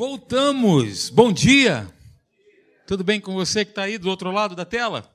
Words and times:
Voltamos. 0.00 1.10
Bom 1.10 1.30
dia. 1.30 1.86
Tudo 2.86 3.04
bem 3.04 3.20
com 3.20 3.34
você 3.34 3.66
que 3.66 3.72
está 3.72 3.82
aí 3.82 3.98
do 3.98 4.08
outro 4.08 4.30
lado 4.30 4.56
da 4.56 4.64
tela? 4.64 5.14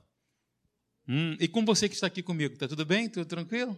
Hum, 1.08 1.36
e 1.40 1.48
com 1.48 1.64
você 1.64 1.88
que 1.88 1.96
está 1.96 2.06
aqui 2.06 2.22
comigo, 2.22 2.54
está 2.54 2.68
tudo 2.68 2.86
bem? 2.86 3.08
Tudo 3.08 3.26
tranquilo? 3.26 3.76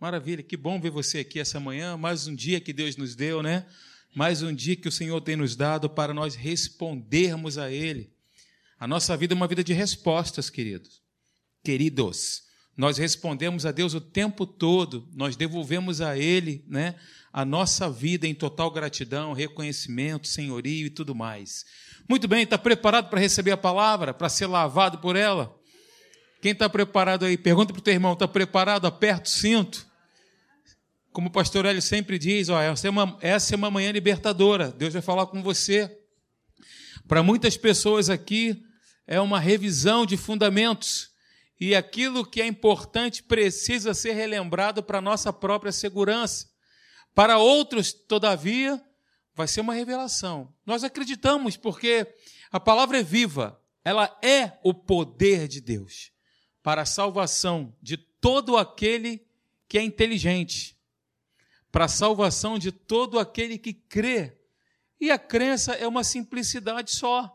Maravilha, 0.00 0.42
que 0.42 0.56
bom 0.56 0.80
ver 0.80 0.90
você 0.90 1.20
aqui 1.20 1.38
essa 1.38 1.60
manhã. 1.60 1.96
Mais 1.96 2.26
um 2.26 2.34
dia 2.34 2.60
que 2.60 2.72
Deus 2.72 2.96
nos 2.96 3.14
deu, 3.14 3.44
né? 3.44 3.64
Mais 4.12 4.42
um 4.42 4.52
dia 4.52 4.74
que 4.74 4.88
o 4.88 4.90
Senhor 4.90 5.20
tem 5.20 5.36
nos 5.36 5.54
dado 5.54 5.88
para 5.88 6.12
nós 6.12 6.34
respondermos 6.34 7.56
a 7.56 7.70
Ele. 7.70 8.10
A 8.76 8.88
nossa 8.88 9.16
vida 9.16 9.34
é 9.34 9.36
uma 9.36 9.46
vida 9.46 9.62
de 9.62 9.72
respostas, 9.72 10.50
queridos. 10.50 11.00
Queridos, 11.62 12.42
nós 12.78 12.96
respondemos 12.96 13.66
a 13.66 13.72
Deus 13.72 13.92
o 13.92 14.00
tempo 14.00 14.46
todo, 14.46 15.08
nós 15.12 15.34
devolvemos 15.34 16.00
a 16.00 16.16
Ele, 16.16 16.64
né? 16.68 16.94
a 17.32 17.44
nossa 17.44 17.90
vida 17.90 18.24
em 18.24 18.32
total 18.32 18.70
gratidão, 18.70 19.32
reconhecimento, 19.32 20.28
senhorio 20.28 20.86
e 20.86 20.90
tudo 20.90 21.12
mais. 21.12 21.66
Muito 22.08 22.28
bem, 22.28 22.44
está 22.44 22.56
preparado 22.56 23.10
para 23.10 23.18
receber 23.18 23.50
a 23.50 23.56
palavra, 23.56 24.14
para 24.14 24.28
ser 24.28 24.46
lavado 24.46 24.98
por 24.98 25.16
ela? 25.16 25.52
Quem 26.40 26.52
está 26.52 26.68
preparado 26.68 27.24
aí? 27.24 27.36
Pergunta 27.36 27.72
para 27.72 27.80
o 27.80 27.82
teu 27.82 27.94
irmão: 27.94 28.12
está 28.12 28.28
preparado? 28.28 28.86
Aperta 28.86 29.28
o 29.28 29.32
cinto. 29.32 29.84
Como 31.12 31.26
o 31.26 31.32
pastor 31.32 31.66
Hélio 31.66 31.82
sempre 31.82 32.16
diz, 32.16 32.48
ó, 32.48 32.62
essa, 32.62 32.86
é 32.86 32.90
uma, 32.90 33.18
essa 33.20 33.54
é 33.54 33.56
uma 33.56 33.72
manhã 33.72 33.90
libertadora. 33.90 34.70
Deus 34.70 34.92
vai 34.92 35.02
falar 35.02 35.26
com 35.26 35.42
você. 35.42 35.98
Para 37.08 37.24
muitas 37.24 37.56
pessoas 37.56 38.08
aqui, 38.08 38.62
é 39.04 39.20
uma 39.20 39.40
revisão 39.40 40.06
de 40.06 40.16
fundamentos. 40.16 41.17
E 41.60 41.74
aquilo 41.74 42.24
que 42.24 42.40
é 42.40 42.46
importante 42.46 43.22
precisa 43.22 43.92
ser 43.92 44.12
relembrado 44.12 44.82
para 44.82 44.98
a 44.98 45.02
nossa 45.02 45.32
própria 45.32 45.72
segurança. 45.72 46.48
Para 47.14 47.38
outros, 47.38 47.92
todavia, 47.92 48.80
vai 49.34 49.48
ser 49.48 49.60
uma 49.60 49.74
revelação. 49.74 50.54
Nós 50.64 50.84
acreditamos 50.84 51.56
porque 51.56 52.06
a 52.50 52.60
palavra 52.60 53.00
é 53.00 53.02
viva, 53.02 53.60
ela 53.84 54.16
é 54.22 54.58
o 54.62 54.72
poder 54.72 55.48
de 55.48 55.60
Deus 55.60 56.12
para 56.62 56.82
a 56.82 56.86
salvação 56.86 57.74
de 57.80 57.96
todo 57.96 58.56
aquele 58.56 59.26
que 59.68 59.78
é 59.78 59.82
inteligente, 59.82 60.76
para 61.70 61.84
a 61.84 61.88
salvação 61.88 62.58
de 62.58 62.72
todo 62.72 63.18
aquele 63.18 63.58
que 63.58 63.72
crê. 63.72 64.36
E 65.00 65.10
a 65.10 65.18
crença 65.18 65.72
é 65.74 65.86
uma 65.86 66.02
simplicidade 66.02 66.90
só. 66.90 67.34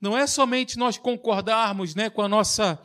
Não 0.00 0.18
é 0.18 0.26
somente 0.26 0.76
nós 0.76 0.98
concordarmos 0.98 1.94
né, 1.94 2.10
com 2.10 2.22
a 2.22 2.28
nossa. 2.28 2.82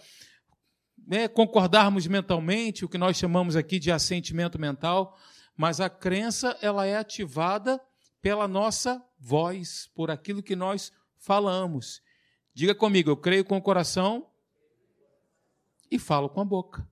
Né, 1.09 1.27
concordarmos 1.27 2.05
mentalmente, 2.05 2.85
o 2.85 2.87
que 2.87 2.95
nós 2.95 3.17
chamamos 3.17 3.55
aqui 3.55 3.79
de 3.79 3.91
assentimento 3.91 4.59
mental, 4.59 5.17
mas 5.57 5.81
a 5.81 5.89
crença 5.89 6.55
ela 6.61 6.85
é 6.85 6.97
ativada 6.97 7.81
pela 8.21 8.47
nossa 8.47 9.03
voz, 9.17 9.89
por 9.95 10.11
aquilo 10.11 10.43
que 10.43 10.55
nós 10.55 10.91
falamos. 11.17 11.99
Diga 12.53 12.75
comigo, 12.75 13.09
eu 13.09 13.17
creio 13.17 13.43
com 13.43 13.57
o 13.57 13.61
coração 13.61 14.29
e 15.89 15.97
falo 15.97 16.29
com 16.29 16.41
a 16.41 16.45
boca. 16.45 16.87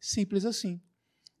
Simples 0.00 0.44
assim. 0.44 0.82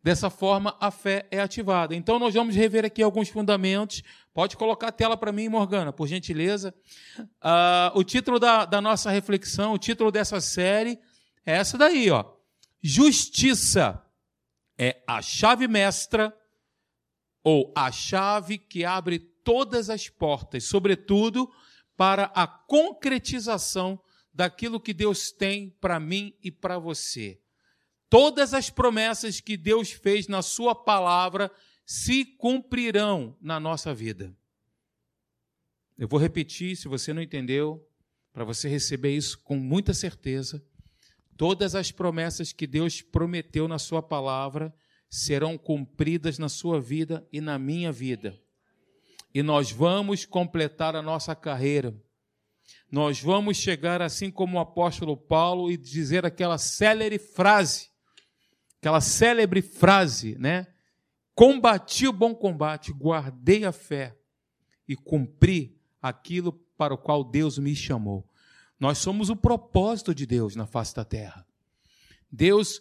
Dessa 0.00 0.30
forma, 0.30 0.76
a 0.78 0.92
fé 0.92 1.26
é 1.32 1.40
ativada. 1.40 1.96
Então, 1.96 2.16
nós 2.20 2.32
vamos 2.32 2.54
rever 2.54 2.84
aqui 2.84 3.02
alguns 3.02 3.28
fundamentos. 3.28 4.04
Pode 4.32 4.56
colocar 4.56 4.86
a 4.86 4.92
tela 4.92 5.16
para 5.16 5.32
mim, 5.32 5.48
Morgana, 5.48 5.92
por 5.92 6.06
gentileza. 6.06 6.72
Uh, 7.18 7.98
o 7.98 8.04
título 8.04 8.38
da, 8.38 8.64
da 8.64 8.80
nossa 8.80 9.10
reflexão, 9.10 9.72
o 9.72 9.78
título 9.78 10.12
dessa 10.12 10.40
série 10.40 11.00
é 11.48 11.56
essa 11.56 11.78
daí, 11.78 12.10
ó. 12.10 12.30
Justiça 12.82 14.04
é 14.76 15.02
a 15.06 15.22
chave 15.22 15.66
mestra 15.66 16.36
ou 17.42 17.72
a 17.74 17.90
chave 17.90 18.58
que 18.58 18.84
abre 18.84 19.18
todas 19.18 19.88
as 19.88 20.10
portas, 20.10 20.64
sobretudo 20.64 21.50
para 21.96 22.24
a 22.34 22.46
concretização 22.46 23.98
daquilo 24.30 24.78
que 24.78 24.92
Deus 24.92 25.32
tem 25.32 25.70
para 25.80 25.98
mim 25.98 26.36
e 26.42 26.50
para 26.52 26.78
você. 26.78 27.40
Todas 28.10 28.52
as 28.52 28.68
promessas 28.68 29.40
que 29.40 29.56
Deus 29.56 29.90
fez 29.90 30.28
na 30.28 30.42
Sua 30.42 30.74
palavra 30.74 31.50
se 31.86 32.26
cumprirão 32.26 33.34
na 33.40 33.58
nossa 33.58 33.94
vida. 33.94 34.36
Eu 35.96 36.06
vou 36.06 36.20
repetir, 36.20 36.76
se 36.76 36.88
você 36.88 37.14
não 37.14 37.22
entendeu, 37.22 37.88
para 38.34 38.44
você 38.44 38.68
receber 38.68 39.16
isso 39.16 39.38
com 39.38 39.56
muita 39.56 39.94
certeza. 39.94 40.62
Todas 41.38 41.76
as 41.76 41.92
promessas 41.92 42.52
que 42.52 42.66
Deus 42.66 43.00
prometeu 43.00 43.68
na 43.68 43.78
Sua 43.78 44.02
palavra 44.02 44.74
serão 45.08 45.56
cumpridas 45.56 46.36
na 46.36 46.48
sua 46.48 46.80
vida 46.80 47.26
e 47.32 47.40
na 47.40 47.58
minha 47.58 47.92
vida. 47.92 48.38
E 49.32 49.42
nós 49.42 49.70
vamos 49.70 50.26
completar 50.26 50.96
a 50.96 51.00
nossa 51.00 51.36
carreira. 51.36 51.94
Nós 52.90 53.20
vamos 53.20 53.56
chegar 53.56 54.02
assim 54.02 54.32
como 54.32 54.58
o 54.58 54.60
apóstolo 54.60 55.16
Paulo 55.16 55.70
e 55.70 55.76
dizer 55.76 56.26
aquela 56.26 56.58
célere 56.58 57.18
frase, 57.18 57.88
aquela 58.78 59.00
célebre 59.00 59.62
frase, 59.62 60.36
né? 60.38 60.66
Combati 61.36 62.08
o 62.08 62.12
bom 62.12 62.34
combate, 62.34 62.92
guardei 62.92 63.64
a 63.64 63.70
fé 63.70 64.18
e 64.88 64.96
cumpri 64.96 65.80
aquilo 66.02 66.52
para 66.76 66.92
o 66.92 66.98
qual 66.98 67.22
Deus 67.22 67.58
me 67.58 67.76
chamou. 67.76 68.27
Nós 68.78 68.98
somos 68.98 69.28
o 69.28 69.36
propósito 69.36 70.14
de 70.14 70.26
Deus 70.26 70.54
na 70.54 70.66
face 70.66 70.94
da 70.94 71.04
terra. 71.04 71.46
Deus 72.30 72.80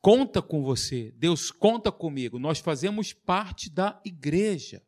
conta 0.00 0.40
com 0.42 0.62
você, 0.62 1.12
Deus 1.16 1.50
conta 1.50 1.92
comigo. 1.92 2.38
Nós 2.38 2.58
fazemos 2.58 3.12
parte 3.12 3.70
da 3.70 4.00
igreja. 4.04 4.82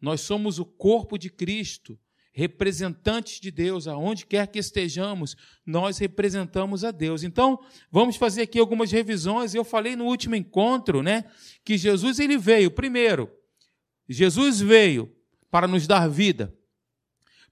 Nós 0.00 0.20
somos 0.20 0.58
o 0.58 0.64
corpo 0.64 1.18
de 1.18 1.30
Cristo, 1.30 1.98
representantes 2.32 3.40
de 3.40 3.50
Deus, 3.50 3.86
aonde 3.86 4.26
quer 4.26 4.46
que 4.48 4.58
estejamos, 4.58 5.36
nós 5.64 5.98
representamos 5.98 6.82
a 6.84 6.90
Deus. 6.90 7.22
Então, 7.22 7.58
vamos 7.90 8.16
fazer 8.16 8.42
aqui 8.42 8.58
algumas 8.58 8.90
revisões. 8.90 9.54
Eu 9.54 9.64
falei 9.64 9.94
no 9.94 10.04
último 10.04 10.34
encontro, 10.34 11.02
né, 11.02 11.24
que 11.64 11.78
Jesus 11.78 12.18
ele 12.18 12.36
veio 12.36 12.70
primeiro. 12.70 13.30
Jesus 14.08 14.60
veio 14.60 15.14
para 15.50 15.68
nos 15.68 15.86
dar 15.86 16.08
vida. 16.08 16.54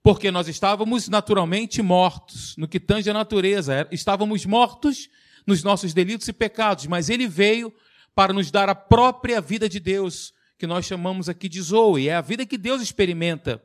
Porque 0.03 0.31
nós 0.31 0.49
estávamos 0.49 1.09
naturalmente 1.09 1.81
mortos, 1.81 2.57
no 2.57 2.67
que 2.67 2.81
tange 2.81 3.09
a 3.09 3.15
natureza, 3.15 3.87
estávamos 3.93 4.45
mortos 4.45 5.09
nos 5.47 5.63
nossos 5.63 5.95
delitos 5.95 6.27
e 6.29 6.33
pecados, 6.33 6.87
mas 6.87 7.09
ele 7.09 7.29
veio 7.29 7.73
para 8.15 8.33
nos 8.33 8.51
dar 8.51 8.69
a 8.69 8.75
própria 8.75 9.41
vida 9.41 9.69
de 9.69 9.79
Deus, 9.79 10.33
que 10.59 10.67
nós 10.67 10.85
chamamos 10.85 11.29
aqui 11.29 11.49
de 11.49 11.61
Zoe, 11.61 12.09
é 12.09 12.15
a 12.15 12.21
vida 12.21 12.45
que 12.45 12.59
Deus 12.59 12.83
experimenta. 12.83 13.63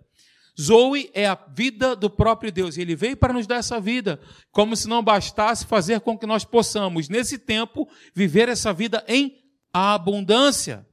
Zoe 0.60 1.12
é 1.14 1.28
a 1.28 1.36
vida 1.36 1.96
do 1.96 2.10
próprio 2.10 2.52
Deus, 2.52 2.78
e 2.78 2.82
ele 2.82 2.96
veio 2.96 3.18
para 3.18 3.34
nos 3.34 3.46
dar 3.46 3.58
essa 3.58 3.80
vida, 3.80 4.20
como 4.52 4.76
se 4.76 4.88
não 4.88 5.04
bastasse 5.04 5.66
fazer 5.66 6.02
com 6.02 6.18
que 6.18 6.26
nós 6.26 6.44
possamos, 6.44 7.10
nesse 7.10 7.38
tempo, 7.38 7.88
viver 8.14 8.50
essa 8.50 8.74
vida 8.74 9.04
em 9.08 9.38
abundância. 9.72 10.88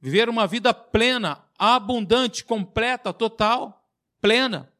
Viver 0.00 0.30
uma 0.30 0.46
vida 0.46 0.72
plena, 0.72 1.44
abundante, 1.58 2.42
completa, 2.42 3.12
total, 3.12 3.79
plena. 4.20 4.70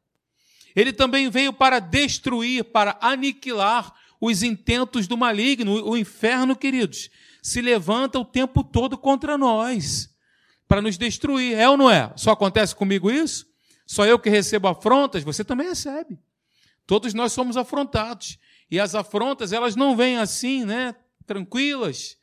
Ele 0.75 0.93
também 0.93 1.29
veio 1.29 1.51
para 1.51 1.79
destruir, 1.79 2.63
para 2.65 2.97
aniquilar 3.01 3.93
os 4.19 4.43
intentos 4.43 5.07
do 5.07 5.17
maligno. 5.17 5.83
O 5.85 5.97
inferno, 5.97 6.55
queridos, 6.55 7.09
se 7.41 7.61
levanta 7.61 8.19
o 8.19 8.25
tempo 8.25 8.63
todo 8.63 8.97
contra 8.97 9.37
nós 9.37 10.09
para 10.67 10.81
nos 10.81 10.97
destruir. 10.97 11.57
É 11.57 11.67
ou 11.67 11.75
não 11.75 11.89
é? 11.89 12.13
Só 12.15 12.31
acontece 12.31 12.75
comigo 12.75 13.11
isso? 13.11 13.45
Só 13.85 14.05
eu 14.05 14.17
que 14.17 14.29
recebo 14.29 14.67
afrontas? 14.67 15.23
Você 15.23 15.43
também 15.43 15.67
recebe. 15.67 16.17
Todos 16.87 17.13
nós 17.13 17.33
somos 17.33 17.57
afrontados. 17.57 18.37
E 18.69 18.79
as 18.79 18.95
afrontas, 18.95 19.51
elas 19.51 19.75
não 19.75 19.97
vêm 19.97 20.17
assim, 20.17 20.63
né? 20.63 20.95
Tranquilas. 21.25 22.17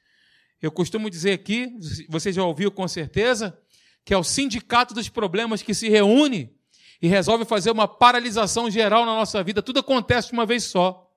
Eu 0.63 0.73
costumo 0.73 1.11
dizer 1.11 1.33
aqui, 1.33 1.77
você 2.09 2.33
já 2.33 2.43
ouviu 2.43 2.71
com 2.71 2.89
certeza, 2.89 3.57
que 4.05 4.15
é 4.15 4.17
o 4.17 4.25
sindicato 4.25 4.95
dos 4.95 5.09
problemas 5.09 5.61
que 5.63 5.75
se 5.75 5.89
reúne 5.89 6.58
e 7.01 7.07
resolve 7.07 7.45
fazer 7.45 7.71
uma 7.71 7.87
paralisação 7.87 8.71
geral 8.71 9.07
na 9.07 9.15
nossa 9.15 9.43
vida. 9.43 9.63
Tudo 9.63 9.81
acontece 9.81 10.29
de 10.29 10.35
uma 10.35 10.45
vez 10.45 10.65
só. 10.65 11.09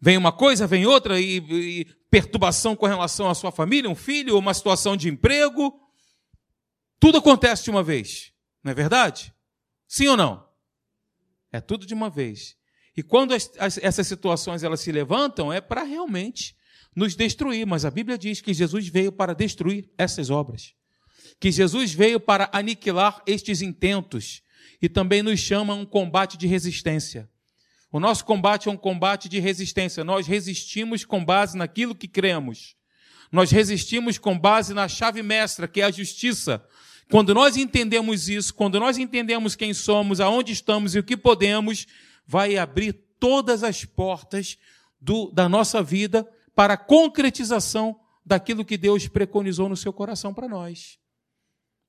Vem 0.00 0.16
uma 0.16 0.32
coisa, 0.32 0.66
vem 0.66 0.86
outra, 0.86 1.20
e, 1.20 1.38
e 1.38 1.84
perturbação 2.10 2.76
com 2.76 2.86
relação 2.86 3.28
à 3.28 3.34
sua 3.34 3.50
família, 3.50 3.90
um 3.90 3.94
filho, 3.94 4.38
uma 4.38 4.54
situação 4.54 4.96
de 4.96 5.08
emprego. 5.08 5.80
Tudo 7.00 7.18
acontece 7.18 7.64
de 7.64 7.70
uma 7.70 7.82
vez, 7.82 8.32
não 8.62 8.72
é 8.72 8.74
verdade? 8.74 9.34
Sim 9.88 10.08
ou 10.08 10.16
não? 10.16 10.46
É 11.50 11.60
tudo 11.60 11.86
de 11.86 11.94
uma 11.94 12.10
vez. 12.10 12.56
E 12.96 13.02
quando 13.02 13.34
as, 13.34 13.50
as, 13.58 13.78
essas 13.78 14.06
situações 14.06 14.62
elas 14.62 14.80
se 14.80 14.92
levantam, 14.92 15.52
é 15.52 15.60
para 15.60 15.82
realmente 15.82 16.56
nos 16.94 17.14
destruir. 17.14 17.66
Mas 17.66 17.84
a 17.84 17.90
Bíblia 17.90 18.16
diz 18.16 18.40
que 18.40 18.54
Jesus 18.54 18.88
veio 18.88 19.12
para 19.12 19.34
destruir 19.34 19.90
essas 19.98 20.30
obras. 20.30 20.75
Que 21.38 21.50
Jesus 21.50 21.92
veio 21.92 22.18
para 22.18 22.48
aniquilar 22.52 23.22
estes 23.26 23.62
intentos. 23.62 24.42
E 24.80 24.88
também 24.88 25.22
nos 25.22 25.40
chama 25.40 25.72
a 25.72 25.76
um 25.76 25.86
combate 25.86 26.36
de 26.36 26.46
resistência. 26.46 27.28
O 27.90 28.00
nosso 28.00 28.24
combate 28.24 28.68
é 28.68 28.70
um 28.70 28.76
combate 28.76 29.28
de 29.28 29.38
resistência. 29.40 30.04
Nós 30.04 30.26
resistimos 30.26 31.04
com 31.04 31.24
base 31.24 31.56
naquilo 31.56 31.94
que 31.94 32.08
cremos. 32.08 32.76
Nós 33.30 33.50
resistimos 33.50 34.18
com 34.18 34.38
base 34.38 34.74
na 34.74 34.88
chave 34.88 35.22
mestra, 35.22 35.66
que 35.66 35.80
é 35.80 35.84
a 35.84 35.90
justiça, 35.90 36.64
Quando 37.08 37.32
nós 37.32 37.56
entendemos 37.56 38.28
isso, 38.28 38.52
quando 38.52 38.80
nós 38.80 38.98
entendemos 38.98 39.54
quem 39.54 39.72
somos, 39.72 40.20
aonde 40.20 40.52
estamos 40.52 40.94
e 40.94 40.98
o 40.98 41.04
que 41.04 41.16
podemos, 41.16 41.86
vai 42.26 42.56
abrir 42.56 42.92
todas 43.20 43.62
as 43.62 43.84
portas 43.84 44.58
do, 45.00 45.30
da 45.30 45.48
nossa 45.48 45.82
vida 45.82 46.28
para 46.54 46.74
a 46.74 46.76
concretização 46.76 47.98
daquilo 48.24 48.64
que 48.64 48.76
Deus 48.76 49.06
preconizou 49.06 49.68
no 49.68 49.76
seu 49.76 49.92
coração 49.92 50.34
para 50.34 50.48
nós. 50.48 50.98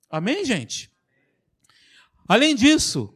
Amém, 0.09 0.45
gente? 0.45 0.89
Além 2.27 2.56
disso, 2.56 3.13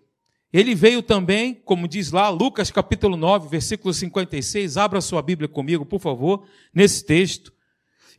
ele 0.51 0.75
veio 0.75 1.01
também, 1.01 1.53
como 1.53 1.87
diz 1.87 2.11
lá, 2.11 2.29
Lucas 2.29 2.69
capítulo 2.69 3.15
9, 3.15 3.47
versículo 3.47 3.93
56, 3.93 4.75
abra 4.75 4.99
sua 4.99 5.21
Bíblia 5.21 5.47
comigo, 5.47 5.85
por 5.85 5.99
favor, 5.99 6.45
nesse 6.73 7.05
texto. 7.05 7.53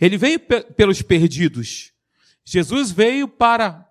Ele 0.00 0.16
veio 0.16 0.40
pelos 0.40 1.02
perdidos. 1.02 1.92
Jesus 2.44 2.90
veio 2.90 3.28
para 3.28 3.88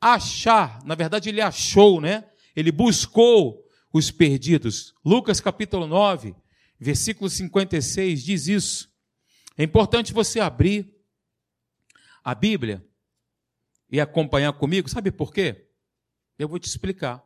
achar, 0.00 0.82
na 0.84 0.94
verdade 0.94 1.28
ele 1.28 1.40
achou, 1.40 2.00
né? 2.00 2.24
Ele 2.54 2.70
buscou 2.70 3.66
os 3.92 4.10
perdidos. 4.10 4.94
Lucas 5.04 5.40
capítulo 5.40 5.86
9, 5.86 6.34
versículo 6.78 7.28
56 7.28 8.22
diz 8.22 8.46
isso. 8.46 8.90
É 9.56 9.62
importante 9.62 10.12
você 10.12 10.40
abrir 10.40 10.94
a 12.22 12.34
Bíblia 12.34 12.84
e 13.90 14.00
acompanhar 14.00 14.52
comigo. 14.52 14.88
Sabe 14.88 15.10
por 15.10 15.32
quê? 15.32 15.66
Eu 16.38 16.48
vou 16.48 16.58
te 16.58 16.66
explicar. 16.66 17.24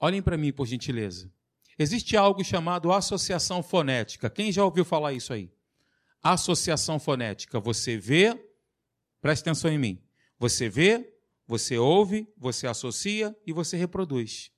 Olhem 0.00 0.22
para 0.22 0.36
mim, 0.36 0.52
por 0.52 0.66
gentileza. 0.66 1.30
Existe 1.78 2.16
algo 2.16 2.42
chamado 2.42 2.92
associação 2.92 3.62
fonética. 3.62 4.30
Quem 4.30 4.50
já 4.50 4.64
ouviu 4.64 4.84
falar 4.84 5.12
isso 5.12 5.32
aí? 5.32 5.50
Associação 6.22 6.98
fonética. 6.98 7.60
Você 7.60 7.96
vê, 7.98 8.34
preste 9.20 9.42
atenção 9.42 9.70
em 9.70 9.78
mim. 9.78 10.02
Você 10.38 10.68
vê, 10.68 11.14
você 11.46 11.78
ouve, 11.78 12.26
você 12.36 12.66
associa 12.66 13.36
e 13.46 13.52
você 13.52 13.76
reproduz. 13.76 14.50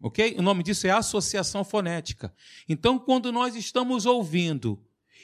Ok? 0.00 0.36
O 0.38 0.42
nome 0.42 0.62
disso 0.62 0.86
é 0.86 0.90
associação 0.90 1.64
fonética. 1.64 2.32
Então, 2.68 2.98
quando 2.98 3.32
nós 3.32 3.56
estamos 3.56 4.06
ouvindo 4.06 4.80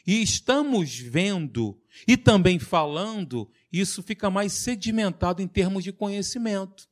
e 0.06 0.20
estamos 0.20 0.98
vendo 0.98 1.80
e 2.06 2.16
também 2.16 2.58
falando, 2.58 3.50
isso 3.72 4.02
fica 4.02 4.30
mais 4.30 4.52
sedimentado 4.52 5.40
em 5.40 5.48
termos 5.48 5.84
de 5.84 5.92
conhecimento. 5.92 6.88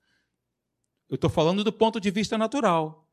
Eu 1.08 1.16
estou 1.16 1.28
falando 1.28 1.62
do 1.62 1.72
ponto 1.72 2.00
de 2.00 2.10
vista 2.10 2.38
natural. 2.38 3.08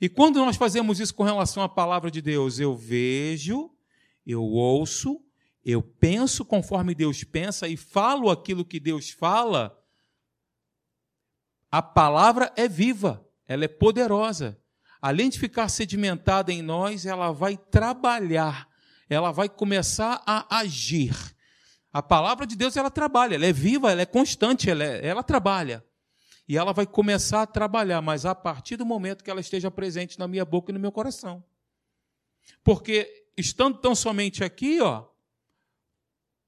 E 0.00 0.08
quando 0.08 0.36
nós 0.36 0.56
fazemos 0.56 1.00
isso 1.00 1.14
com 1.14 1.22
relação 1.22 1.62
à 1.62 1.68
palavra 1.68 2.10
de 2.10 2.20
Deus, 2.20 2.58
eu 2.58 2.76
vejo, 2.76 3.70
eu 4.26 4.42
ouço, 4.42 5.20
eu 5.64 5.82
penso 5.82 6.44
conforme 6.44 6.94
Deus 6.94 7.24
pensa 7.24 7.66
e 7.68 7.76
falo 7.76 8.30
aquilo 8.30 8.64
que 8.64 8.78
Deus 8.78 9.10
fala, 9.10 9.76
a 11.70 11.82
palavra 11.82 12.52
é 12.56 12.68
viva, 12.68 13.26
ela 13.46 13.64
é 13.64 13.68
poderosa. 13.68 14.60
Além 15.00 15.28
de 15.28 15.38
ficar 15.38 15.68
sedimentada 15.68 16.52
em 16.52 16.62
nós, 16.62 17.06
ela 17.06 17.32
vai 17.32 17.56
trabalhar, 17.56 18.68
ela 19.08 19.30
vai 19.30 19.48
começar 19.48 20.22
a 20.26 20.58
agir. 20.58 21.14
A 21.92 22.02
palavra 22.02 22.46
de 22.46 22.56
Deus 22.56 22.76
ela 22.76 22.90
trabalha, 22.90 23.36
ela 23.36 23.46
é 23.46 23.52
viva, 23.52 23.90
ela 23.90 24.02
é 24.02 24.06
constante, 24.06 24.68
ela, 24.68 24.84
é, 24.84 25.06
ela 25.06 25.22
trabalha 25.22 25.84
e 26.48 26.56
ela 26.56 26.72
vai 26.72 26.86
começar 26.86 27.42
a 27.42 27.46
trabalhar, 27.46 28.00
mas 28.00 28.24
a 28.24 28.34
partir 28.34 28.76
do 28.76 28.86
momento 28.86 29.24
que 29.24 29.30
ela 29.30 29.40
esteja 29.40 29.70
presente 29.70 30.18
na 30.18 30.28
minha 30.28 30.44
boca 30.44 30.70
e 30.70 30.74
no 30.74 30.78
meu 30.78 30.92
coração. 30.92 31.42
Porque 32.62 33.26
estando 33.36 33.78
tão 33.78 33.94
somente 33.94 34.44
aqui, 34.44 34.80
ó, 34.80 35.04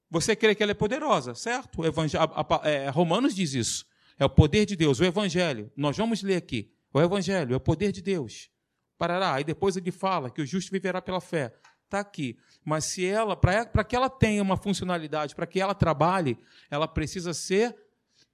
você 0.09 0.35
crê 0.35 0.55
que 0.55 0.63
ela 0.63 0.71
é 0.71 0.75
poderosa, 0.75 1.35
certo? 1.35 1.81
A, 1.83 2.65
a, 2.65 2.69
é, 2.69 2.89
Romanos 2.89 3.35
diz 3.35 3.53
isso. 3.53 3.85
É 4.17 4.25
o 4.25 4.29
poder 4.29 4.65
de 4.65 4.75
Deus, 4.75 4.99
o 4.99 5.05
Evangelho. 5.05 5.71
Nós 5.75 5.95
vamos 5.95 6.23
ler 6.23 6.35
aqui. 6.35 6.73
O 6.93 6.99
Evangelho 6.99 7.53
é 7.53 7.57
o 7.57 7.59
poder 7.59 7.91
de 7.91 8.01
Deus. 8.01 8.49
Parará. 8.97 9.35
Aí 9.35 9.43
depois 9.43 9.77
ele 9.77 9.91
fala 9.91 10.29
que 10.29 10.41
o 10.41 10.45
justo 10.45 10.71
viverá 10.71 11.01
pela 11.01 11.21
fé. 11.21 11.53
Está 11.85 11.99
aqui. 11.99 12.37
Mas 12.69 12.85
se 12.85 13.03
ela, 13.03 13.35
para 13.35 13.83
que 13.83 13.95
ela 13.95 14.11
tenha 14.11 14.43
uma 14.43 14.55
funcionalidade, 14.55 15.33
para 15.33 15.47
que 15.47 15.59
ela 15.59 15.73
trabalhe, 15.73 16.37
ela 16.69 16.87
precisa 16.87 17.33
ser 17.33 17.75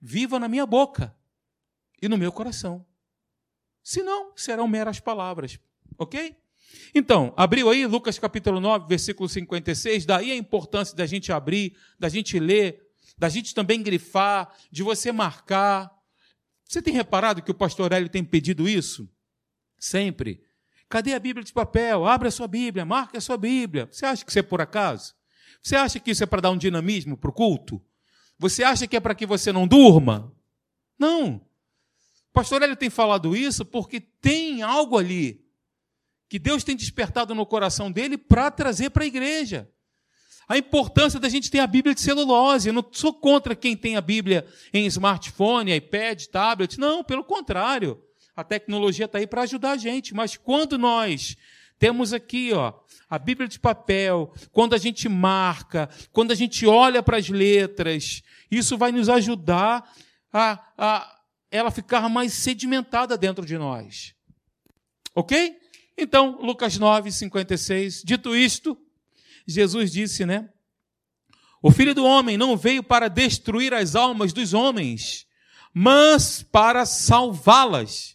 viva 0.02 0.38
na 0.38 0.50
minha 0.50 0.66
boca 0.66 1.16
e 2.02 2.10
no 2.10 2.18
meu 2.18 2.34
coração. 2.34 2.86
Senão, 3.82 4.34
serão 4.36 4.68
meras 4.68 5.00
palavras. 5.00 5.58
Ok? 5.98 6.36
Então, 6.94 7.34
abriu 7.38 7.70
aí 7.70 7.86
Lucas 7.86 8.20
capítulo 8.20 8.60
9, 8.60 8.90
versículo 8.90 9.30
56. 9.30 10.06
Daí 10.06 10.34
a 10.34 10.36
importância 10.36 10.98
da 10.98 11.06
gente 11.06 11.32
abrir, 11.32 11.78
da 11.98 12.10
gente 12.10 12.38
ler, 12.38 12.92
da 13.18 13.30
gente 13.30 13.56
também 13.56 13.82
grifar, 13.82 14.54
de 14.70 14.84
você 14.84 15.14
marcar. 15.14 15.90
Você 16.66 16.82
tem 16.82 16.94
reparado 16.94 17.42
que 17.42 17.52
o 17.52 17.56
pastor 17.56 17.94
Hélio 17.94 18.10
tem 18.10 18.22
pedido 18.22 18.68
isso? 18.68 19.10
Sempre. 19.80 20.45
Cadê 20.96 21.14
a 21.14 21.20
Bíblia 21.20 21.44
de 21.44 21.52
papel? 21.52 22.06
Abre 22.06 22.30
a 22.30 22.32
sua 22.32 22.48
Bíblia, 22.48 22.86
marque 22.86 23.18
a 23.18 23.22
sua 23.22 23.36
Bíblia. 23.36 23.90
Você 23.92 24.06
acha 24.06 24.24
que 24.24 24.32
isso 24.32 24.40
é 24.40 24.42
por 24.42 24.62
acaso? 24.62 25.14
Você 25.62 25.76
acha 25.76 26.00
que 26.00 26.10
isso 26.10 26.24
é 26.24 26.26
para 26.26 26.40
dar 26.40 26.52
um 26.52 26.58
dinamismo 26.58 27.18
para 27.18 27.30
o 27.30 27.34
culto? 27.34 27.82
Você 28.40 28.64
acha 28.64 28.88
que 28.88 28.96
é 28.96 29.02
para 29.02 29.14
que 29.14 29.26
você 29.26 29.52
não 29.52 29.68
durma? 29.68 30.34
Não 30.98 31.42
pastor 32.32 32.62
Hélio 32.62 32.78
tem 32.78 32.90
falado 32.90 33.36
isso 33.36 33.66
porque 33.66 34.00
tem 34.00 34.62
algo 34.62 34.98
ali 34.98 35.46
que 36.30 36.40
Deus 36.40 36.64
tem 36.64 36.78
despertado 36.78 37.36
no 37.36 37.46
coração 37.46 37.92
dele 37.92 38.18
para 38.18 38.50
trazer 38.50 38.90
para 38.90 39.04
a 39.04 39.08
igreja. 39.08 39.70
A 40.48 40.58
importância 40.58 41.20
da 41.20 41.28
gente 41.28 41.52
ter 41.52 41.60
a 41.60 41.68
Bíblia 41.68 41.94
de 41.94 42.00
celulose. 42.00 42.70
Eu 42.70 42.74
não 42.74 42.88
sou 42.90 43.14
contra 43.14 43.54
quem 43.54 43.76
tem 43.76 43.98
a 43.98 44.02
Bíblia 44.02 44.48
em 44.74 44.86
smartphone, 44.86 45.76
iPad, 45.76 46.24
tablet. 46.28 46.80
Não, 46.80 47.04
pelo 47.04 47.24
contrário. 47.26 48.02
A 48.36 48.44
tecnologia 48.44 49.06
está 49.06 49.18
aí 49.18 49.28
para 49.28 49.44
ajudar 49.44 49.72
a 49.72 49.78
gente. 49.78 50.14
Mas 50.14 50.36
quando 50.36 50.78
nós 50.78 51.36
temos 51.78 52.14
aqui, 52.14 52.52
ó, 52.54 52.74
a 53.10 53.20
Bíblia 53.20 53.48
de 53.48 53.60
papel, 53.60 54.34
quando 54.52 54.74
a 54.74 54.78
gente 54.78 55.08
marca, 55.08 55.90
quando 56.12 56.32
a 56.32 56.36
gente 56.36 56.66
olha 56.66 57.04
para 57.04 57.18
as 57.18 57.30
letras, 57.30 58.22
isso 58.50 58.78
vai 58.78 58.92
nos 58.92 59.10
ajudar 59.10 59.90
a, 60.32 60.60
a, 60.78 61.20
ela 61.52 61.72
ficar 61.72 62.10
mais 62.10 62.34
sedimentada 62.34 63.18
dentro 63.18 63.46
de 63.46 63.58
nós. 63.58 64.14
Ok? 65.14 65.58
Então, 65.98 66.40
Lucas 66.42 66.78
9, 66.78 67.12
56. 67.12 68.04
Dito 68.04 68.36
isto, 68.36 68.78
Jesus 69.48 69.92
disse, 69.92 70.26
né? 70.26 70.50
O 71.62 71.72
filho 71.72 71.96
do 71.96 72.06
homem 72.06 72.38
não 72.38 72.56
veio 72.56 72.84
para 72.84 73.08
destruir 73.08 73.74
as 73.74 73.96
almas 73.96 74.32
dos 74.34 74.54
homens, 74.54 75.26
mas 75.74 76.44
para 76.44 76.86
salvá-las. 76.86 78.15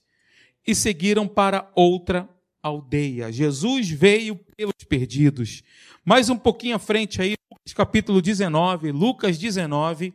E 0.67 0.75
seguiram 0.75 1.27
para 1.27 1.71
outra 1.75 2.29
aldeia. 2.63 3.33
Jesus 3.33 3.89
veio 3.91 4.37
pelos 4.57 4.75
perdidos. 4.89 5.63
Mais 6.05 6.29
um 6.29 6.37
pouquinho 6.37 6.77
à 6.77 6.79
frente 6.79 7.21
aí, 7.21 7.35
capítulo 7.75 8.21
19, 8.21 8.91
Lucas 8.93 9.39
19, 9.39 10.13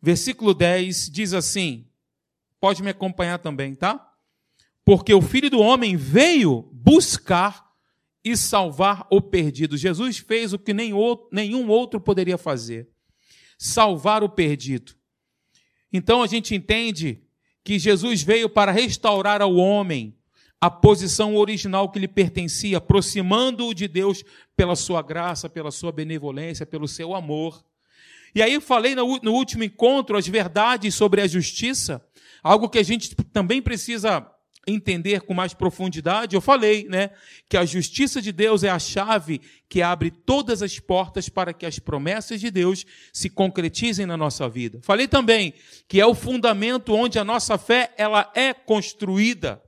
versículo 0.00 0.54
10, 0.54 1.10
diz 1.10 1.32
assim: 1.32 1.86
Pode 2.60 2.82
me 2.82 2.90
acompanhar 2.90 3.38
também, 3.38 3.74
tá? 3.74 4.12
Porque 4.84 5.12
o 5.12 5.22
filho 5.22 5.50
do 5.50 5.60
homem 5.60 5.96
veio 5.96 6.62
buscar 6.72 7.70
e 8.24 8.36
salvar 8.36 9.06
o 9.10 9.20
perdido. 9.20 9.76
Jesus 9.76 10.18
fez 10.18 10.52
o 10.52 10.58
que 10.58 10.74
nenhum 10.74 11.68
outro 11.68 12.00
poderia 12.00 12.36
fazer: 12.38 12.88
salvar 13.58 14.22
o 14.22 14.28
perdido. 14.28 14.94
Então 15.92 16.22
a 16.22 16.26
gente 16.26 16.54
entende 16.54 17.22
que 17.64 17.78
Jesus 17.78 18.22
veio 18.22 18.48
para 18.48 18.72
restaurar 18.72 19.42
ao 19.42 19.56
homem 19.56 20.16
a 20.60 20.70
posição 20.70 21.36
original 21.36 21.90
que 21.90 21.98
lhe 21.98 22.08
pertencia, 22.08 22.78
aproximando-o 22.78 23.72
de 23.72 23.88
Deus 23.88 24.22
pela 24.56 24.76
sua 24.76 25.02
graça, 25.02 25.48
pela 25.48 25.70
sua 25.70 25.90
benevolência, 25.90 26.66
pelo 26.66 26.86
seu 26.86 27.14
amor. 27.14 27.64
E 28.34 28.42
aí 28.42 28.54
eu 28.54 28.60
falei 28.60 28.94
no 28.94 29.32
último 29.32 29.64
encontro 29.64 30.16
as 30.16 30.26
verdades 30.28 30.94
sobre 30.94 31.20
a 31.20 31.26
justiça, 31.26 32.04
Algo 32.42 32.68
que 32.68 32.78
a 32.78 32.82
gente 32.82 33.14
também 33.14 33.60
precisa 33.60 34.26
entender 34.70 35.22
com 35.22 35.34
mais 35.34 35.52
profundidade, 35.52 36.34
eu 36.34 36.40
falei, 36.40 36.86
né, 36.88 37.10
que 37.48 37.56
a 37.56 37.64
justiça 37.64 38.20
de 38.22 38.32
Deus 38.32 38.64
é 38.64 38.70
a 38.70 38.78
chave 38.78 39.40
que 39.68 39.82
abre 39.82 40.10
todas 40.10 40.62
as 40.62 40.78
portas 40.78 41.28
para 41.28 41.52
que 41.52 41.66
as 41.66 41.78
promessas 41.78 42.40
de 42.40 42.50
Deus 42.50 42.84
se 43.12 43.28
concretizem 43.28 44.06
na 44.06 44.16
nossa 44.16 44.48
vida. 44.48 44.80
Falei 44.82 45.06
também 45.06 45.54
que 45.88 46.00
é 46.00 46.06
o 46.06 46.14
fundamento 46.14 46.94
onde 46.94 47.18
a 47.18 47.24
nossa 47.24 47.58
fé 47.58 47.92
ela 47.96 48.30
é 48.34 48.52
construída. 48.54 49.62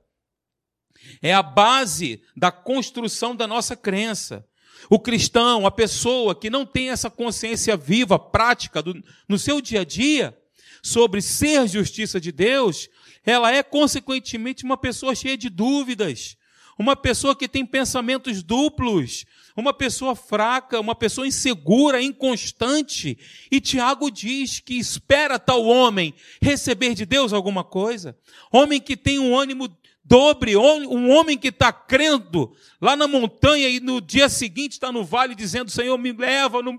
É 1.21 1.33
a 1.33 1.43
base 1.43 2.21
da 2.35 2.51
construção 2.51 3.35
da 3.35 3.45
nossa 3.45 3.75
crença. 3.75 4.45
O 4.89 4.99
cristão, 4.99 5.65
a 5.65 5.71
pessoa 5.71 6.35
que 6.35 6.49
não 6.49 6.65
tem 6.65 6.89
essa 6.89 7.09
consciência 7.09 7.77
viva, 7.77 8.19
prática 8.19 8.81
do, 8.81 9.01
no 9.27 9.37
seu 9.37 9.61
dia 9.61 9.81
a 9.81 9.85
dia, 9.85 10.37
sobre 10.83 11.21
ser 11.21 11.67
justiça 11.67 12.19
de 12.19 12.31
Deus, 12.31 12.89
ela 13.25 13.51
é 13.51 13.63
consequentemente 13.63 14.63
uma 14.63 14.77
pessoa 14.77 15.15
cheia 15.15 15.37
de 15.37 15.49
dúvidas, 15.49 16.35
uma 16.77 16.95
pessoa 16.95 17.35
que 17.35 17.47
tem 17.47 17.65
pensamentos 17.65 18.41
duplos, 18.41 19.25
uma 19.55 19.73
pessoa 19.73 20.15
fraca, 20.15 20.79
uma 20.79 20.95
pessoa 20.95 21.27
insegura, 21.27 22.01
inconstante. 22.01 23.17
E 23.51 23.61
Tiago 23.61 24.09
diz 24.09 24.59
que 24.59 24.75
espera 24.75 25.37
tal 25.37 25.63
homem 25.63 26.13
receber 26.41 26.95
de 26.95 27.05
Deus 27.05 27.31
alguma 27.31 27.63
coisa. 27.63 28.17
Homem 28.51 28.81
que 28.81 28.97
tem 28.97 29.19
um 29.19 29.37
ânimo 29.37 29.69
dobre, 30.03 30.57
um 30.57 31.09
homem 31.11 31.37
que 31.37 31.47
está 31.47 31.71
crendo 31.71 32.53
lá 32.81 32.95
na 32.95 33.07
montanha 33.07 33.69
e 33.69 33.79
no 33.79 34.01
dia 34.01 34.27
seguinte 34.27 34.73
está 34.73 34.91
no 34.91 35.03
vale 35.03 35.35
dizendo: 35.35 35.71
Senhor, 35.71 35.97
me 35.97 36.11
leva, 36.11 36.57
eu 36.57 36.63
não, 36.63 36.77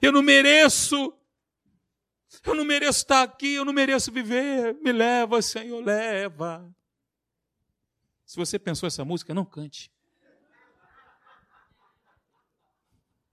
eu 0.00 0.12
não 0.12 0.22
mereço. 0.22 1.12
Eu 2.42 2.54
não 2.54 2.64
mereço 2.64 3.00
estar 3.00 3.22
aqui, 3.22 3.54
eu 3.54 3.64
não 3.64 3.72
mereço 3.72 4.10
viver. 4.10 4.74
Me 4.82 4.92
leva, 4.92 5.40
Senhor, 5.42 5.82
leva. 5.84 6.74
Se 8.24 8.36
você 8.36 8.58
pensou 8.58 8.86
essa 8.86 9.04
música, 9.04 9.34
não 9.34 9.44
cante. 9.44 9.92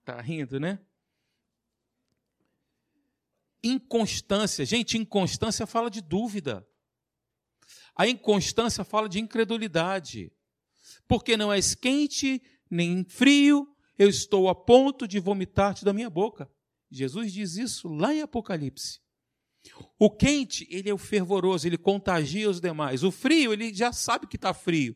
Tá 0.03 0.20
rindo, 0.20 0.60
né? 0.60 0.79
Inconstância. 3.63 4.65
Gente, 4.65 4.98
inconstância 4.98 5.65
fala 5.65 5.89
de 5.89 6.01
dúvida. 6.01 6.67
A 7.96 8.08
inconstância 8.08 8.84
fala 8.84 9.08
de 9.08 9.20
incredulidade. 9.20 10.31
Porque 11.08 11.38
não 11.38 11.51
és 11.51 11.75
quente 11.75 12.41
nem 12.70 13.03
frio, 13.03 13.67
eu 13.98 14.10
estou 14.10 14.50
a 14.50 14.55
ponto 14.55 15.08
de 15.08 15.20
vomitar-te 15.20 15.84
da 15.86 15.93
minha 15.93 16.10
boca. 16.10 16.50
Jesus 16.91 17.31
diz 17.31 17.55
isso 17.55 17.88
lá 17.88 18.13
em 18.13 18.21
Apocalipse. 18.21 19.00
O 19.98 20.10
quente, 20.10 20.67
ele 20.69 20.89
é 20.89 20.93
o 20.93 20.98
fervoroso, 20.98 21.67
ele 21.67 21.77
contagia 21.77 22.50
os 22.50 22.60
demais. 22.60 23.03
O 23.03 23.12
frio, 23.12 23.53
ele 23.53 23.74
já 23.74 23.93
sabe 23.93 24.27
que 24.27 24.36
está 24.36 24.53
frio. 24.53 24.95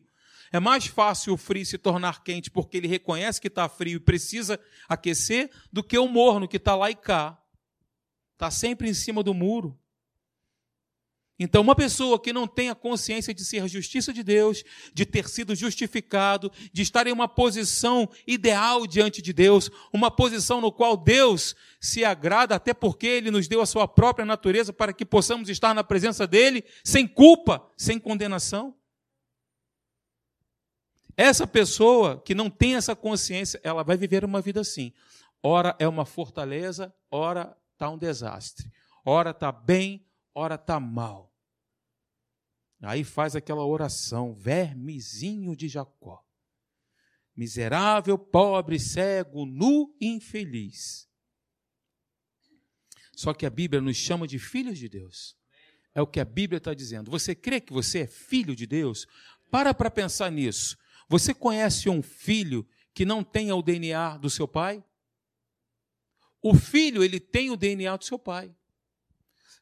É 0.52 0.60
mais 0.60 0.86
fácil 0.86 1.32
o 1.32 1.36
frio 1.36 1.64
se 1.64 1.78
tornar 1.78 2.22
quente 2.22 2.50
porque 2.50 2.76
ele 2.76 2.86
reconhece 2.86 3.40
que 3.40 3.48
está 3.48 3.68
frio 3.68 3.96
e 3.96 4.00
precisa 4.00 4.60
aquecer 4.88 5.50
do 5.72 5.82
que 5.82 5.98
o 5.98 6.08
morno 6.08 6.46
que 6.46 6.56
está 6.56 6.74
lá 6.76 6.90
e 6.90 6.94
cá. 6.94 7.40
Está 8.34 8.50
sempre 8.50 8.88
em 8.88 8.94
cima 8.94 9.22
do 9.22 9.32
muro. 9.32 9.78
Então, 11.38 11.60
uma 11.60 11.74
pessoa 11.74 12.18
que 12.18 12.32
não 12.32 12.46
tem 12.46 12.70
a 12.70 12.74
consciência 12.74 13.34
de 13.34 13.44
ser 13.44 13.62
a 13.62 13.66
justiça 13.66 14.10
de 14.10 14.22
Deus, 14.22 14.64
de 14.94 15.04
ter 15.04 15.28
sido 15.28 15.54
justificado, 15.54 16.50
de 16.72 16.80
estar 16.80 17.06
em 17.06 17.12
uma 17.12 17.28
posição 17.28 18.08
ideal 18.26 18.86
diante 18.86 19.20
de 19.20 19.34
Deus, 19.34 19.70
uma 19.92 20.10
posição 20.10 20.62
no 20.62 20.72
qual 20.72 20.96
Deus 20.96 21.54
se 21.78 22.04
agrada, 22.04 22.54
até 22.54 22.72
porque 22.72 23.06
Ele 23.06 23.30
nos 23.30 23.48
deu 23.48 23.60
a 23.60 23.66
sua 23.66 23.86
própria 23.86 24.24
natureza 24.24 24.72
para 24.72 24.94
que 24.94 25.04
possamos 25.04 25.50
estar 25.50 25.74
na 25.74 25.84
presença 25.84 26.26
dEle 26.26 26.64
sem 26.82 27.06
culpa, 27.06 27.70
sem 27.76 27.98
condenação. 27.98 28.74
Essa 31.14 31.46
pessoa 31.46 32.22
que 32.24 32.34
não 32.34 32.48
tem 32.48 32.76
essa 32.76 32.96
consciência, 32.96 33.60
ela 33.62 33.82
vai 33.82 33.96
viver 33.96 34.24
uma 34.24 34.40
vida 34.40 34.60
assim. 34.60 34.92
Ora 35.42 35.76
é 35.78 35.86
uma 35.86 36.06
fortaleza, 36.06 36.94
ora 37.10 37.56
está 37.72 37.90
um 37.90 37.98
desastre. 37.98 38.70
Ora 39.04 39.30
está 39.30 39.52
bem, 39.52 40.05
ora 40.36 40.56
está 40.56 40.78
mal. 40.78 41.34
Aí 42.82 43.02
faz 43.02 43.34
aquela 43.34 43.64
oração, 43.64 44.34
vermezinho 44.34 45.56
de 45.56 45.66
Jacó. 45.66 46.22
Miserável, 47.34 48.18
pobre, 48.18 48.78
cego, 48.78 49.46
nu 49.46 49.96
e 49.98 50.06
infeliz. 50.08 51.08
Só 53.14 53.32
que 53.32 53.46
a 53.46 53.50
Bíblia 53.50 53.80
nos 53.80 53.96
chama 53.96 54.26
de 54.26 54.38
filhos 54.38 54.78
de 54.78 54.90
Deus. 54.90 55.34
É 55.94 56.02
o 56.02 56.06
que 56.06 56.20
a 56.20 56.24
Bíblia 56.24 56.58
está 56.58 56.74
dizendo. 56.74 57.10
Você 57.10 57.34
crê 57.34 57.58
que 57.58 57.72
você 57.72 58.00
é 58.00 58.06
filho 58.06 58.54
de 58.54 58.66
Deus? 58.66 59.06
Para 59.50 59.72
para 59.72 59.90
pensar 59.90 60.30
nisso. 60.30 60.76
Você 61.08 61.32
conhece 61.32 61.88
um 61.88 62.02
filho 62.02 62.68
que 62.92 63.06
não 63.06 63.24
tenha 63.24 63.56
o 63.56 63.62
DNA 63.62 64.18
do 64.18 64.28
seu 64.28 64.46
pai? 64.46 64.84
O 66.42 66.54
filho, 66.54 67.02
ele 67.02 67.18
tem 67.18 67.50
o 67.50 67.56
DNA 67.56 67.96
do 67.96 68.04
seu 68.04 68.18
pai. 68.18 68.54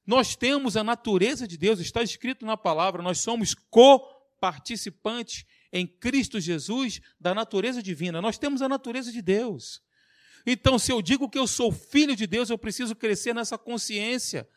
Nós 0.07 0.37
temos 0.37 0.77
a 0.77 0.85
natureza 0.85 1.49
de 1.49 1.57
Deus, 1.57 1.81
está 1.81 2.03
escrito 2.03 2.45
na 2.45 2.57
palavra, 2.57 3.03
nós 3.03 3.21
somos 3.21 3.55
co-participantes 3.71 5.45
em 5.73 5.87
Cristo 5.87 6.39
Jesus 6.39 7.01
da 7.19 7.35
natureza 7.35 7.83
divina. 7.83 8.21
Nós 8.21 8.39
temos 8.39 8.63
a 8.63 8.69
natureza 8.69 9.11
de 9.11 9.23
Deus. 9.23 9.83
Então, 10.47 10.79
se 10.79 10.93
eu 10.93 11.01
digo 11.01 11.29
que 11.29 11.39
eu 11.39 11.47
sou 11.47 11.73
filho 11.73 12.15
de 12.15 12.27
Deus, 12.27 12.51
eu 12.51 12.59
preciso 12.59 12.95
crescer 12.95 13.35
nessa 13.35 13.57
consciência. 13.57 14.49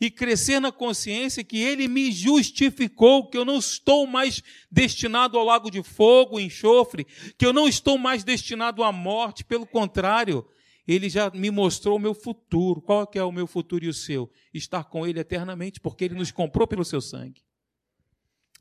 E 0.00 0.10
crescer 0.10 0.60
na 0.60 0.70
consciência 0.70 1.42
que 1.42 1.58
Ele 1.58 1.88
me 1.88 2.12
justificou, 2.12 3.28
que 3.28 3.36
eu 3.36 3.44
não 3.44 3.58
estou 3.58 4.06
mais 4.06 4.42
destinado 4.70 5.36
ao 5.36 5.44
lago 5.44 5.70
de 5.70 5.82
fogo, 5.82 6.38
enxofre, 6.38 7.06
que 7.36 7.44
eu 7.44 7.52
não 7.52 7.66
estou 7.66 7.98
mais 7.98 8.22
destinado 8.22 8.84
à 8.84 8.92
morte, 8.92 9.44
pelo 9.44 9.66
contrário, 9.66 10.46
ele 10.92 11.08
já 11.08 11.30
me 11.30 11.50
mostrou 11.50 11.96
o 11.96 12.00
meu 12.00 12.12
futuro. 12.12 12.80
Qual 12.80 13.06
que 13.06 13.18
é 13.18 13.22
o 13.22 13.30
meu 13.30 13.46
futuro 13.46 13.84
e 13.84 13.88
o 13.88 13.94
seu? 13.94 14.30
Estar 14.52 14.84
com 14.84 15.06
Ele 15.06 15.20
eternamente, 15.20 15.78
porque 15.78 16.04
Ele 16.04 16.14
nos 16.14 16.32
comprou 16.32 16.66
pelo 16.66 16.84
seu 16.84 17.00
sangue. 17.00 17.44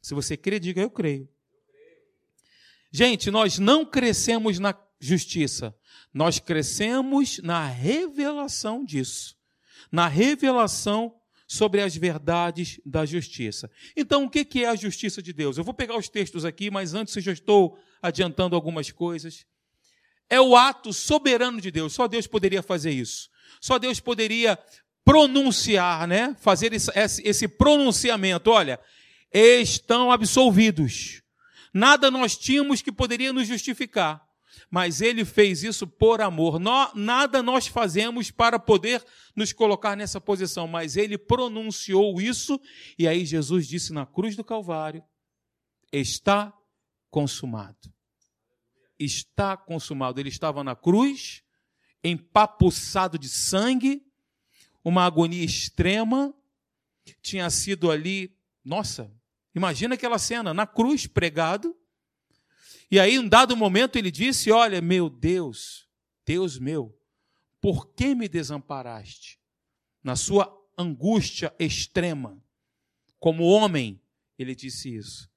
Se 0.02 0.14
você 0.14 0.38
crê, 0.38 0.60
diga 0.60 0.80
eu 0.80 0.92
creio. 0.92 1.28
Gente, 2.92 3.32
nós 3.32 3.58
não 3.58 3.86
crescemos 3.86 4.60
na 4.60 4.76
justiça, 5.00 5.76
nós 6.14 6.40
crescemos 6.40 7.40
na 7.40 7.66
revelação 7.66 8.84
disso, 8.84 9.36
na 9.92 10.08
revelação 10.08 11.16
sobre 11.48 11.82
as 11.82 11.96
verdades 11.96 12.80
da 12.86 13.06
justiça. 13.06 13.72
Então, 13.96 14.26
o 14.26 14.30
que 14.30 14.64
é 14.64 14.68
a 14.68 14.76
justiça 14.76 15.22
de 15.22 15.34
Deus? 15.34 15.58
Eu 15.58 15.64
vou 15.64 15.74
pegar 15.74 15.98
os 15.98 16.10
textos 16.10 16.46
aqui, 16.46 16.70
mas 16.70 16.94
antes 16.94 17.16
eu 17.16 17.22
já 17.22 17.32
estou 17.32 17.78
adiantando 18.02 18.56
algumas 18.56 18.92
coisas 18.92 19.48
é 20.30 20.40
o 20.40 20.56
ato 20.56 20.94
soberano 20.94 21.60
de 21.60 21.72
Deus. 21.72 21.94
Só 21.94 22.08
Deus 22.08 22.28
poderia 22.28 22.62
fazer 22.62 22.92
isso. 22.92 23.30
Só 23.60 23.80
Deus 23.80 24.00
poderia 24.00 24.58
pronunciar, 25.04 26.08
né? 26.08 26.36
Fazer 26.40 26.72
esse, 26.74 27.48
pronunciamento. 27.48 28.52
Olha, 28.52 28.80
estão 29.34 30.12
absolvidos. 30.12 31.24
Nada 31.74 32.12
nós 32.12 32.38
tínhamos 32.38 32.82
que 32.82 32.92
poderia 32.92 33.34
nos 33.34 33.48
justificar. 33.48 34.24
Mas 34.70 35.02
ele 35.02 35.26
fez 35.26 35.64
isso 35.64 35.88
por 35.88 36.22
amor. 36.22 36.60
nada 36.94 37.42
nós 37.42 37.66
fazemos 37.66 38.30
para 38.30 38.60
poder 38.60 39.04
nos 39.36 39.52
colocar 39.52 39.96
nessa 39.96 40.22
posição, 40.22 40.68
mas 40.68 40.96
ele 40.96 41.18
pronunciou 41.18 42.22
isso, 42.22 42.60
e 42.98 43.08
aí 43.08 43.26
Jesus 43.26 43.68
disse 43.68 43.92
na 43.92 44.06
cruz 44.06 44.36
do 44.36 44.44
Calvário: 44.44 45.04
está 45.92 46.54
consumado 47.10 47.92
está 49.00 49.56
consumado. 49.56 50.20
Ele 50.20 50.30
estava 50.30 50.64
na 50.64 50.76
cruz, 50.76 51.42
empapuçado 52.04 53.18
de 53.18 53.30
sangue, 53.30 54.06
uma 54.84 55.06
agonia 55.06 55.44
extrema, 55.44 56.34
tinha 57.22 57.50
sido 57.50 57.90
ali, 57.90 58.36
nossa, 58.64 59.12
imagina 59.56 59.96
aquela 59.96 60.20
cena, 60.20 60.54
na 60.54 60.68
cruz, 60.68 61.08
pregado. 61.08 61.76
E 62.92 63.00
aí, 63.00 63.16
em 63.16 63.20
um 63.20 63.28
dado 63.28 63.56
momento, 63.56 63.98
ele 63.98 64.12
disse: 64.12 64.52
Olha, 64.52 64.82
meu 64.82 65.10
Deus, 65.10 65.88
Deus 66.26 66.58
meu, 66.58 66.98
por 67.62 67.94
que 67.94 68.16
me 68.16 68.28
desamparaste? 68.28 69.40
Na 70.04 70.16
sua 70.16 70.56
angústia 70.78 71.54
extrema, 71.60 72.42
como 73.20 73.44
homem, 73.44 74.02
ele 74.38 74.56
disse 74.56 74.96
isso. 74.96 75.29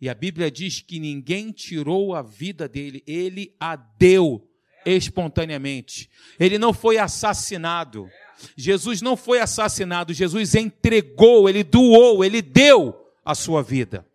E 0.00 0.08
a 0.08 0.14
Bíblia 0.14 0.50
diz 0.50 0.80
que 0.80 0.98
ninguém 0.98 1.50
tirou 1.50 2.14
a 2.14 2.22
vida 2.22 2.68
dele, 2.68 3.02
ele 3.06 3.54
a 3.58 3.76
deu 3.76 4.46
espontaneamente. 4.84 6.10
Ele 6.38 6.58
não 6.58 6.72
foi 6.72 6.98
assassinado. 6.98 8.08
Jesus 8.56 9.00
não 9.00 9.16
foi 9.16 9.38
assassinado, 9.38 10.12
Jesus 10.12 10.54
entregou, 10.54 11.48
ele 11.48 11.62
doou, 11.62 12.24
ele 12.24 12.42
deu 12.42 12.94
a 13.24 13.34
sua 13.34 13.62
vida. 13.62 14.06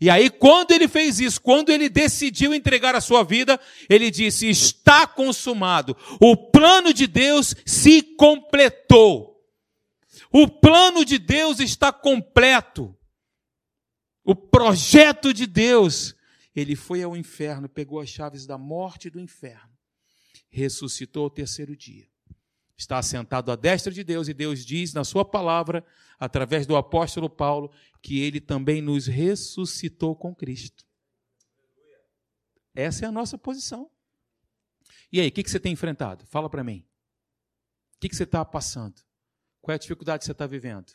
E 0.00 0.10
aí, 0.10 0.28
quando 0.28 0.72
ele 0.72 0.88
fez 0.88 1.20
isso, 1.20 1.40
quando 1.40 1.70
ele 1.70 1.88
decidiu 1.88 2.52
entregar 2.52 2.94
a 2.94 3.00
sua 3.00 3.22
vida, 3.22 3.58
ele 3.88 4.10
disse: 4.10 4.48
Está 4.48 5.06
consumado. 5.06 5.96
O 6.20 6.36
plano 6.36 6.92
de 6.92 7.06
Deus 7.06 7.54
se 7.64 8.02
completou. 8.02 9.36
O 10.32 10.48
plano 10.48 11.04
de 11.04 11.18
Deus 11.18 11.60
está 11.60 11.92
completo. 11.92 12.92
O 14.24 14.34
projeto 14.34 15.32
de 15.32 15.46
Deus. 15.46 16.14
Ele 16.54 16.76
foi 16.76 17.02
ao 17.02 17.16
inferno, 17.16 17.68
pegou 17.68 17.98
as 17.98 18.10
chaves 18.10 18.46
da 18.46 18.58
morte 18.58 19.08
e 19.08 19.10
do 19.10 19.18
inferno, 19.18 19.72
ressuscitou 20.50 21.24
ao 21.24 21.30
terceiro 21.30 21.74
dia. 21.74 22.06
Está 22.76 22.98
assentado 22.98 23.50
à 23.50 23.56
destra 23.56 23.92
de 23.92 24.04
Deus 24.04 24.28
e 24.28 24.34
Deus 24.34 24.64
diz 24.64 24.92
na 24.92 25.02
sua 25.02 25.24
palavra, 25.24 25.84
através 26.18 26.66
do 26.66 26.76
apóstolo 26.76 27.30
Paulo, 27.30 27.72
que 28.02 28.20
ele 28.20 28.40
também 28.40 28.82
nos 28.82 29.06
ressuscitou 29.06 30.14
com 30.14 30.34
Cristo. 30.34 30.84
Essa 32.74 33.06
é 33.06 33.08
a 33.08 33.12
nossa 33.12 33.38
posição. 33.38 33.90
E 35.10 35.20
aí, 35.20 35.28
o 35.28 35.32
que 35.32 35.48
você 35.48 35.60
tem 35.60 35.72
enfrentado? 35.72 36.26
Fala 36.26 36.50
para 36.50 36.64
mim. 36.64 36.86
O 37.96 38.00
que 38.00 38.14
você 38.14 38.24
está 38.24 38.44
passando? 38.44 39.00
Qual 39.60 39.72
é 39.72 39.76
a 39.76 39.78
dificuldade 39.78 40.20
que 40.20 40.26
você 40.26 40.32
está 40.32 40.46
vivendo? 40.46 40.92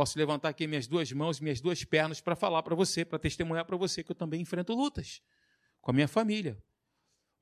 Posso 0.00 0.18
levantar 0.18 0.48
aqui 0.48 0.66
minhas 0.66 0.86
duas 0.86 1.12
mãos, 1.12 1.40
minhas 1.40 1.60
duas 1.60 1.84
pernas 1.84 2.22
para 2.22 2.34
falar 2.34 2.62
para 2.62 2.74
você, 2.74 3.04
para 3.04 3.18
testemunhar 3.18 3.66
para 3.66 3.76
você 3.76 4.02
que 4.02 4.10
eu 4.10 4.16
também 4.16 4.40
enfrento 4.40 4.72
lutas 4.72 5.20
com 5.78 5.90
a 5.90 5.92
minha 5.92 6.08
família. 6.08 6.56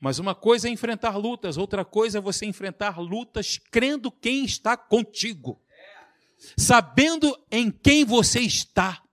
Mas 0.00 0.18
uma 0.18 0.34
coisa 0.34 0.66
é 0.66 0.70
enfrentar 0.72 1.16
lutas, 1.16 1.56
outra 1.56 1.84
coisa 1.84 2.18
é 2.18 2.20
você 2.20 2.46
enfrentar 2.46 2.98
lutas 2.98 3.58
crendo 3.70 4.10
quem 4.10 4.44
está 4.44 4.76
contigo, 4.76 5.64
sabendo 6.56 7.32
em 7.48 7.70
quem 7.70 8.04
você 8.04 8.40
está. 8.40 9.04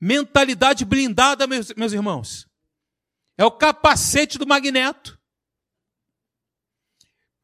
Mentalidade 0.00 0.86
blindada, 0.86 1.46
meus, 1.46 1.74
meus 1.74 1.92
irmãos. 1.92 2.48
É 3.36 3.44
o 3.44 3.50
capacete 3.50 4.38
do 4.38 4.46
magneto. 4.46 5.20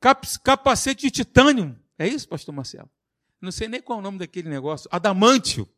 Cap, 0.00 0.26
capacete 0.42 1.02
de 1.02 1.11
titânio. 1.11 1.78
É 1.99 2.08
isso, 2.08 2.26
pastor 2.26 2.54
Marcelo? 2.54 2.90
Não 3.44 3.52
sei 3.52 3.68
nem 3.68 3.82
qual 3.82 3.98
é 3.98 4.00
o 4.00 4.02
nome 4.02 4.18
daquele 4.18 4.48
negócio. 4.48 4.88
Adamantio. 4.90 5.68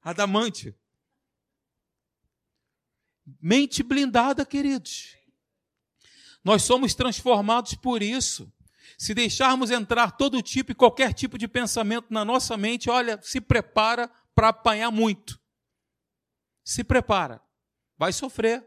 Adamantio. 0.00 0.74
Mente 3.40 3.82
blindada, 3.82 4.46
queridos. 4.46 5.16
Nós 6.44 6.62
somos 6.62 6.94
transformados 6.94 7.74
por 7.74 8.00
isso. 8.00 8.52
Se 8.96 9.12
deixarmos 9.12 9.72
entrar 9.72 10.12
todo 10.12 10.40
tipo 10.40 10.70
e 10.70 10.74
qualquer 10.74 11.12
tipo 11.12 11.36
de 11.36 11.48
pensamento 11.48 12.06
na 12.10 12.24
nossa 12.24 12.56
mente, 12.56 12.88
olha, 12.88 13.20
se 13.20 13.40
prepara 13.40 14.08
para 14.32 14.50
apanhar 14.50 14.92
muito. 14.92 15.40
Se 16.64 16.84
prepara. 16.84 17.42
Vai 17.98 18.12
sofrer. 18.12 18.64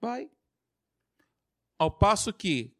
Vai. 0.00 0.30
Ao 1.78 1.90
passo 1.90 2.32
que, 2.32 2.74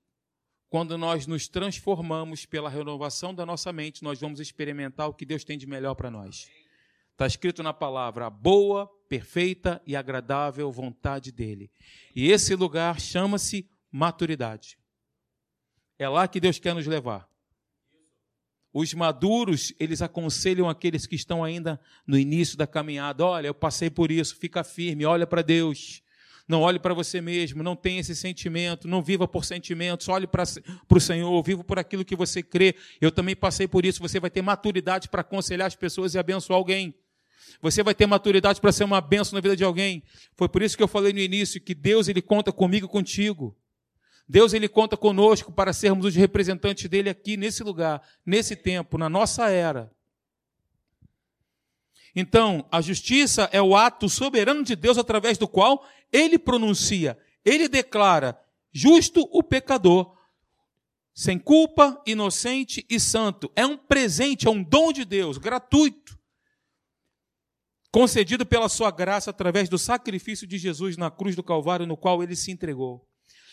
quando 0.73 0.97
nós 0.97 1.27
nos 1.27 1.49
transformamos 1.49 2.47
pela 2.47 2.71
renovação 2.71 3.35
da 3.35 3.45
nossa 3.45 3.71
mente, 3.75 4.03
nós 4.03 4.19
vamos 4.19 4.41
experimentar 4.41 5.07
o 5.07 5.13
que 5.13 5.27
Deus 5.27 5.45
tem 5.45 5.59
de 5.59 5.67
melhor 5.67 5.95
para 5.95 6.11
nós. 6.11 6.49
Está 7.11 7.27
escrito 7.27 7.63
na 7.63 7.75
palavra: 7.75 8.25
a 8.25 8.31
boa, 8.31 8.91
perfeita 9.07 9.83
e 9.87 9.95
agradável 9.95 10.73
vontade 10.73 11.31
dele. 11.31 11.71
E 12.17 12.31
esse 12.31 12.55
lugar 12.55 12.99
chama-se 12.99 13.69
maturidade. 13.91 14.79
É 15.99 16.09
lá 16.09 16.27
que 16.27 16.41
Deus 16.41 16.59
quer 16.59 16.75
nos 16.75 16.87
levar. 16.87 17.29
Os 18.73 18.95
maduros, 18.95 19.75
eles 19.79 20.01
aconselham 20.01 20.71
aqueles 20.71 21.07
que 21.07 21.17
estão 21.17 21.45
ainda 21.45 21.79
no 22.07 22.19
início 22.19 22.57
da 22.57 22.67
caminhada: 22.67 23.27
olha, 23.27 23.49
eu 23.49 23.55
passei 23.55 23.91
por 23.91 24.11
isso, 24.11 24.37
fica 24.37 24.65
firme, 24.65 25.05
olha 25.05 25.27
para 25.27 25.43
Deus. 25.43 26.02
Não 26.53 26.61
olhe 26.61 26.79
para 26.79 26.93
você 26.93 27.19
mesmo, 27.19 27.63
não 27.63 27.75
tenha 27.75 28.01
esse 28.01 28.15
sentimento, 28.15 28.87
não 28.87 29.03
viva 29.03 29.27
por 29.27 29.43
sentimentos, 29.43 30.07
olhe 30.11 30.27
para 30.27 30.45
o 30.91 31.01
Senhor, 31.01 31.43
viva 31.43 31.65
por 31.65 31.79
aquilo 31.79 32.05
que 32.05 32.15
você 32.15 32.43
crê. 32.43 32.75
Eu 33.01 33.11
também 33.11 33.35
passei 33.35 33.67
por 33.67 33.87
isso. 33.87 34.03
Você 34.03 34.21
vai 34.21 34.29
ter 34.29 34.43
maturidade 34.43 35.09
para 35.09 35.23
aconselhar 35.23 35.67
as 35.67 35.75
pessoas 35.75 36.13
e 36.15 36.19
abençoar 36.19 36.59
alguém. 36.59 36.95
Você 37.63 37.83
vai 37.83 37.95
ter 37.95 38.05
maturidade 38.05 38.61
para 38.61 38.71
ser 38.71 38.85
uma 38.85 39.01
benção 39.01 39.35
na 39.35 39.41
vida 39.41 39.57
de 39.57 39.65
alguém. 39.65 40.03
Foi 40.37 40.47
por 40.47 40.61
isso 40.61 40.77
que 40.77 40.83
eu 40.83 40.89
falei 40.89 41.15
no 41.15 41.21
início 41.21 41.59
que 41.59 41.75
Deus 41.75 42.07
ele 42.07 42.21
conta 42.21 42.53
comigo 42.53 42.85
e 42.85 42.89
contigo. 42.91 43.57
Deus 44.29 44.53
ele 44.53 44.69
conta 44.69 44.95
conosco 44.95 45.51
para 45.51 45.73
sermos 45.73 46.05
os 46.05 46.15
representantes 46.15 46.87
dele 46.87 47.09
aqui 47.09 47.35
nesse 47.35 47.63
lugar, 47.63 48.03
nesse 48.27 48.55
tempo, 48.55 48.99
na 48.99 49.09
nossa 49.09 49.49
era. 49.49 49.91
Então, 52.15 52.67
a 52.71 52.81
justiça 52.81 53.49
é 53.53 53.63
o 53.63 53.75
ato 53.75 54.09
soberano 54.09 54.63
de 54.63 54.77
Deus 54.77 54.99
através 54.99 55.39
do 55.39 55.49
qual 55.49 55.87
ele 56.13 56.39
pronuncia, 56.39 57.19
ele 57.45 57.69
declara 57.69 58.39
justo 58.73 59.29
o 59.33 59.43
pecador, 59.43 60.17
sem 61.15 61.39
culpa, 61.39 62.01
inocente 62.07 62.87
e 62.89 62.99
santo. 62.99 63.51
É 63.55 63.67
um 63.67 63.77
presente, 63.77 64.47
é 64.47 64.51
um 64.51 64.63
dom 64.63 64.93
de 64.93 65.05
Deus, 65.05 65.39
gratuito, 65.39 66.19
concedido 67.91 68.47
pela 68.47 68.69
sua 68.69 68.91
graça 68.91 69.31
através 69.31 69.69
do 69.69 69.79
sacrifício 69.79 70.47
de 70.47 70.57
Jesus 70.57 70.97
na 70.97 71.11
cruz 71.11 71.37
do 71.37 71.43
Calvário, 71.43 71.87
no 71.87 71.97
qual 71.97 72.23
ele 72.23 72.35
se 72.35 72.51
entregou. 72.51 73.07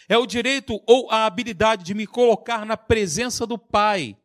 É 0.08 0.18
o 0.18 0.26
direito 0.26 0.82
ou 0.88 1.12
a 1.12 1.26
habilidade 1.26 1.84
de 1.84 1.94
me 1.94 2.08
colocar 2.08 2.66
na 2.66 2.76
presença 2.78 3.46
do 3.46 3.58
Pai, 3.58 4.18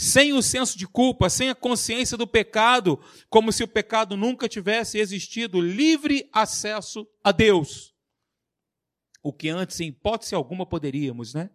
sem 0.00 0.32
o 0.32 0.40
senso 0.40 0.78
de 0.78 0.88
culpa, 0.88 1.28
sem 1.28 1.50
a 1.50 1.54
consciência 1.54 2.16
do 2.16 2.26
pecado, 2.26 2.98
como 3.28 3.52
se 3.52 3.62
o 3.62 3.68
pecado 3.68 4.16
nunca 4.16 4.48
tivesse 4.48 4.98
existido, 4.98 5.60
livre 5.60 6.26
acesso 6.32 7.06
a 7.22 7.30
Deus. 7.30 7.94
O 9.22 9.30
que 9.30 9.50
antes, 9.50 9.78
em 9.78 9.88
hipótese 9.88 10.34
alguma, 10.34 10.64
poderíamos, 10.64 11.34
né? 11.34 11.50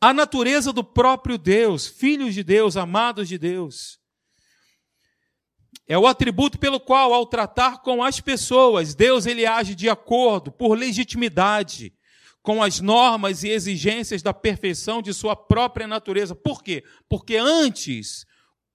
A 0.00 0.14
natureza 0.14 0.72
do 0.72 0.84
próprio 0.84 1.36
Deus, 1.36 1.88
filhos 1.88 2.34
de 2.34 2.44
Deus, 2.44 2.76
amados 2.76 3.28
de 3.28 3.36
Deus. 3.36 3.98
É 5.88 5.98
o 5.98 6.06
atributo 6.06 6.56
pelo 6.56 6.78
qual, 6.78 7.12
ao 7.12 7.26
tratar 7.26 7.82
com 7.82 8.04
as 8.04 8.20
pessoas, 8.20 8.94
Deus 8.94 9.26
ele 9.26 9.44
age 9.44 9.74
de 9.74 9.88
acordo, 9.88 10.52
por 10.52 10.78
legitimidade, 10.78 11.92
com 12.42 12.62
as 12.62 12.80
normas 12.80 13.44
e 13.44 13.48
exigências 13.48 14.22
da 14.22 14.34
perfeição 14.34 15.00
de 15.00 15.14
sua 15.14 15.36
própria 15.36 15.86
natureza. 15.86 16.34
Por 16.34 16.62
quê? 16.62 16.84
Porque 17.08 17.36
antes, 17.36 18.26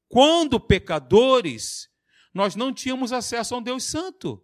quando 0.08 0.60
pecadores, 0.60 1.89
nós 2.34 2.56
não 2.56 2.73
tínhamos 2.73 3.12
acesso 3.12 3.53
a 3.53 3.58
um 3.58 3.62
Deus 3.62 3.84
santo. 3.84 4.41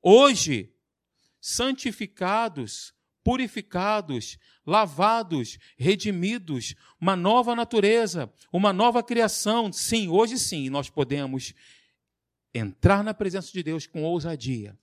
Hoje, 0.00 0.72
santificados, 1.40 2.94
purificados, 3.24 4.38
lavados, 4.64 5.58
redimidos, 5.76 6.74
uma 7.00 7.16
nova 7.16 7.54
natureza, 7.54 8.32
uma 8.52 8.72
nova 8.72 9.02
criação. 9.02 9.72
Sim, 9.72 10.08
hoje 10.08 10.38
sim, 10.38 10.70
nós 10.70 10.88
podemos 10.88 11.52
entrar 12.54 13.02
na 13.02 13.12
presença 13.12 13.50
de 13.52 13.62
Deus 13.62 13.86
com 13.86 14.04
ousadia, 14.04 14.78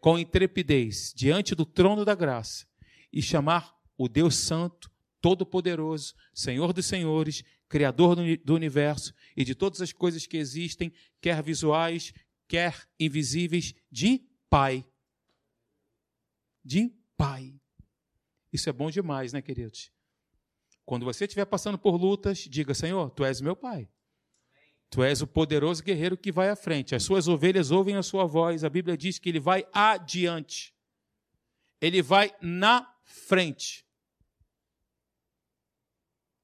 com 0.00 0.18
intrepidez, 0.18 1.12
diante 1.14 1.54
do 1.54 1.66
trono 1.66 2.04
da 2.04 2.14
graça 2.14 2.66
e 3.12 3.20
chamar 3.20 3.76
o 3.96 4.08
Deus 4.08 4.34
Santo, 4.36 4.90
Todo-Poderoso, 5.20 6.14
Senhor 6.32 6.72
dos 6.72 6.86
Senhores, 6.86 7.44
Criador 7.68 8.16
do 8.16 8.54
universo 8.54 9.14
e 9.36 9.44
de 9.44 9.54
todas 9.54 9.80
as 9.80 9.92
coisas 9.92 10.26
que 10.26 10.38
existem, 10.38 10.92
quer 11.20 11.42
visuais, 11.42 12.12
quer 12.48 12.88
invisíveis, 12.98 13.74
de 13.92 14.26
Pai. 14.48 14.84
De 16.64 16.92
Pai. 17.16 17.54
Isso 18.52 18.68
é 18.68 18.72
bom 18.72 18.90
demais, 18.90 19.32
né, 19.32 19.40
queridos? 19.40 19.92
Quando 20.84 21.04
você 21.04 21.24
estiver 21.24 21.44
passando 21.44 21.78
por 21.78 21.94
lutas, 21.94 22.38
diga: 22.38 22.74
Senhor, 22.74 23.10
tu 23.10 23.24
és 23.24 23.40
meu 23.40 23.54
Pai. 23.54 23.88
Tu 24.90 25.04
és 25.04 25.22
o 25.22 25.26
poderoso 25.26 25.84
guerreiro 25.84 26.16
que 26.16 26.32
vai 26.32 26.48
à 26.48 26.56
frente. 26.56 26.96
As 26.96 27.04
suas 27.04 27.28
ovelhas 27.28 27.70
ouvem 27.70 27.94
a 27.94 28.02
sua 28.02 28.26
voz. 28.26 28.64
A 28.64 28.68
Bíblia 28.68 28.96
diz 28.96 29.20
que 29.20 29.28
ele 29.28 29.38
vai 29.38 29.64
adiante. 29.72 30.74
Ele 31.80 32.02
vai 32.02 32.34
na 32.42 32.92
frente. 33.04 33.86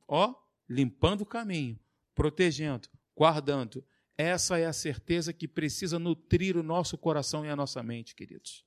Ó, 0.06 0.32
limpando 0.68 1.22
o 1.22 1.26
caminho, 1.26 1.76
protegendo, 2.14 2.88
guardando. 3.16 3.84
Essa 4.16 4.58
é 4.58 4.66
a 4.66 4.72
certeza 4.72 5.32
que 5.32 5.48
precisa 5.48 5.98
nutrir 5.98 6.56
o 6.56 6.62
nosso 6.62 6.96
coração 6.96 7.44
e 7.44 7.48
a 7.50 7.56
nossa 7.56 7.82
mente, 7.82 8.14
queridos. 8.14 8.64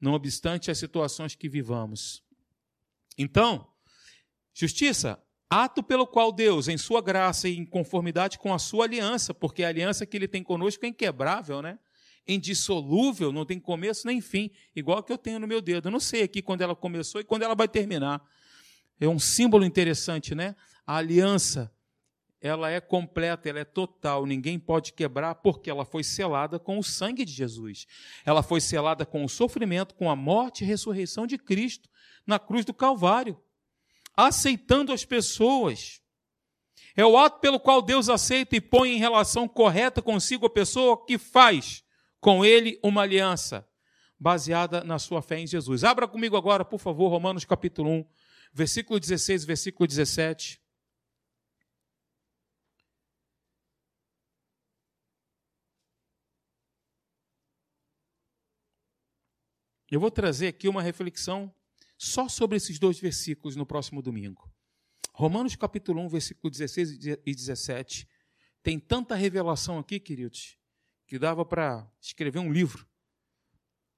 Não 0.00 0.12
obstante 0.12 0.70
as 0.70 0.78
situações 0.78 1.34
que 1.34 1.48
vivamos. 1.48 2.24
Então, 3.18 3.68
justiça, 4.54 5.20
ato 5.50 5.82
pelo 5.82 6.06
qual 6.06 6.30
Deus, 6.30 6.68
em 6.68 6.78
sua 6.78 7.02
graça 7.02 7.48
e 7.48 7.58
em 7.58 7.64
conformidade 7.66 8.38
com 8.38 8.54
a 8.54 8.58
sua 8.58 8.84
aliança, 8.84 9.34
porque 9.34 9.64
a 9.64 9.68
aliança 9.68 10.06
que 10.06 10.16
ele 10.16 10.28
tem 10.28 10.44
conosco 10.44 10.86
é 10.86 10.88
inquebrável, 10.88 11.60
né? 11.60 11.76
Indissolúvel, 12.28 13.32
não 13.32 13.44
tem 13.44 13.58
começo 13.58 14.06
nem 14.06 14.20
fim, 14.20 14.48
igual 14.76 15.02
que 15.02 15.12
eu 15.12 15.18
tenho 15.18 15.40
no 15.40 15.48
meu 15.48 15.60
dedo. 15.60 15.88
Eu 15.88 15.92
não 15.92 15.98
sei 15.98 16.22
aqui 16.22 16.40
quando 16.40 16.60
ela 16.60 16.76
começou 16.76 17.20
e 17.20 17.24
quando 17.24 17.42
ela 17.42 17.56
vai 17.56 17.66
terminar. 17.66 18.22
É 19.00 19.08
um 19.08 19.18
símbolo 19.18 19.64
interessante, 19.64 20.36
né? 20.36 20.54
A 20.86 20.96
aliança, 20.96 21.72
ela 22.40 22.70
é 22.70 22.80
completa, 22.80 23.48
ela 23.48 23.58
é 23.58 23.64
total, 23.64 24.26
ninguém 24.26 24.56
pode 24.56 24.92
quebrar 24.92 25.34
porque 25.36 25.68
ela 25.68 25.84
foi 25.84 26.04
selada 26.04 26.60
com 26.60 26.78
o 26.78 26.84
sangue 26.84 27.24
de 27.24 27.32
Jesus. 27.32 27.86
Ela 28.24 28.42
foi 28.42 28.60
selada 28.60 29.04
com 29.04 29.24
o 29.24 29.28
sofrimento, 29.28 29.96
com 29.96 30.08
a 30.08 30.14
morte 30.14 30.62
e 30.62 30.66
ressurreição 30.66 31.26
de 31.26 31.36
Cristo 31.36 31.88
na 32.24 32.38
cruz 32.38 32.64
do 32.64 32.72
Calvário, 32.72 33.36
aceitando 34.16 34.92
as 34.92 35.04
pessoas. 35.04 36.00
É 36.96 37.04
o 37.04 37.16
ato 37.16 37.40
pelo 37.40 37.60
qual 37.60 37.80
Deus 37.80 38.08
aceita 38.08 38.56
e 38.56 38.60
põe 38.60 38.92
em 38.92 38.98
relação 38.98 39.48
correta 39.48 40.02
consigo 40.02 40.46
a 40.46 40.50
pessoa 40.50 41.04
que 41.06 41.18
faz 41.18 41.84
com 42.20 42.44
ele 42.44 42.78
uma 42.82 43.02
aliança 43.02 43.66
baseada 44.18 44.84
na 44.84 44.98
sua 44.98 45.22
fé 45.22 45.38
em 45.38 45.46
Jesus. 45.46 45.82
Abra 45.82 46.06
comigo 46.06 46.36
agora, 46.36 46.64
por 46.64 46.78
favor, 46.78 47.08
Romanos 47.08 47.44
capítulo 47.44 47.90
1, 47.90 48.04
versículo 48.52 49.00
16, 49.00 49.44
versículo 49.44 49.86
17. 49.86 50.60
Eu 59.90 59.98
vou 59.98 60.10
trazer 60.10 60.48
aqui 60.48 60.68
uma 60.68 60.82
reflexão 60.82 61.52
só 62.00 62.30
sobre 62.30 62.56
esses 62.56 62.78
dois 62.78 62.98
versículos 62.98 63.54
no 63.56 63.66
próximo 63.66 64.00
domingo. 64.00 64.50
Romanos 65.12 65.54
capítulo 65.54 66.00
1, 66.00 66.08
versículo 66.08 66.50
16 66.50 66.98
e 67.26 67.34
17. 67.34 68.08
Tem 68.62 68.80
tanta 68.80 69.14
revelação 69.14 69.78
aqui, 69.78 70.00
queridos, 70.00 70.56
que 71.06 71.18
dava 71.18 71.44
para 71.44 71.86
escrever 72.00 72.38
um 72.38 72.50
livro. 72.50 72.88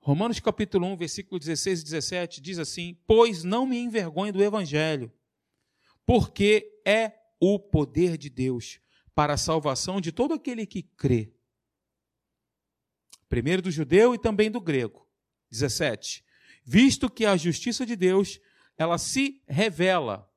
Romanos 0.00 0.40
capítulo 0.40 0.84
1, 0.88 0.96
versículo 0.96 1.38
16 1.38 1.80
e 1.80 1.84
17 1.84 2.40
diz 2.40 2.58
assim: 2.58 3.00
Pois 3.06 3.44
não 3.44 3.64
me 3.64 3.78
envergonho 3.78 4.32
do 4.32 4.42
evangelho, 4.42 5.12
porque 6.04 6.82
é 6.84 7.12
o 7.38 7.56
poder 7.56 8.18
de 8.18 8.28
Deus 8.28 8.80
para 9.14 9.34
a 9.34 9.38
salvação 9.38 10.00
de 10.00 10.10
todo 10.10 10.34
aquele 10.34 10.66
que 10.66 10.82
crê. 10.82 11.32
Primeiro 13.28 13.62
do 13.62 13.70
judeu 13.70 14.12
e 14.12 14.18
também 14.18 14.50
do 14.50 14.60
grego. 14.60 15.08
17. 15.52 16.24
Visto 16.64 17.10
que 17.10 17.26
a 17.26 17.36
justiça 17.36 17.84
de 17.84 17.96
Deus, 17.96 18.40
ela 18.78 18.98
se 18.98 19.42
revela 19.46 20.28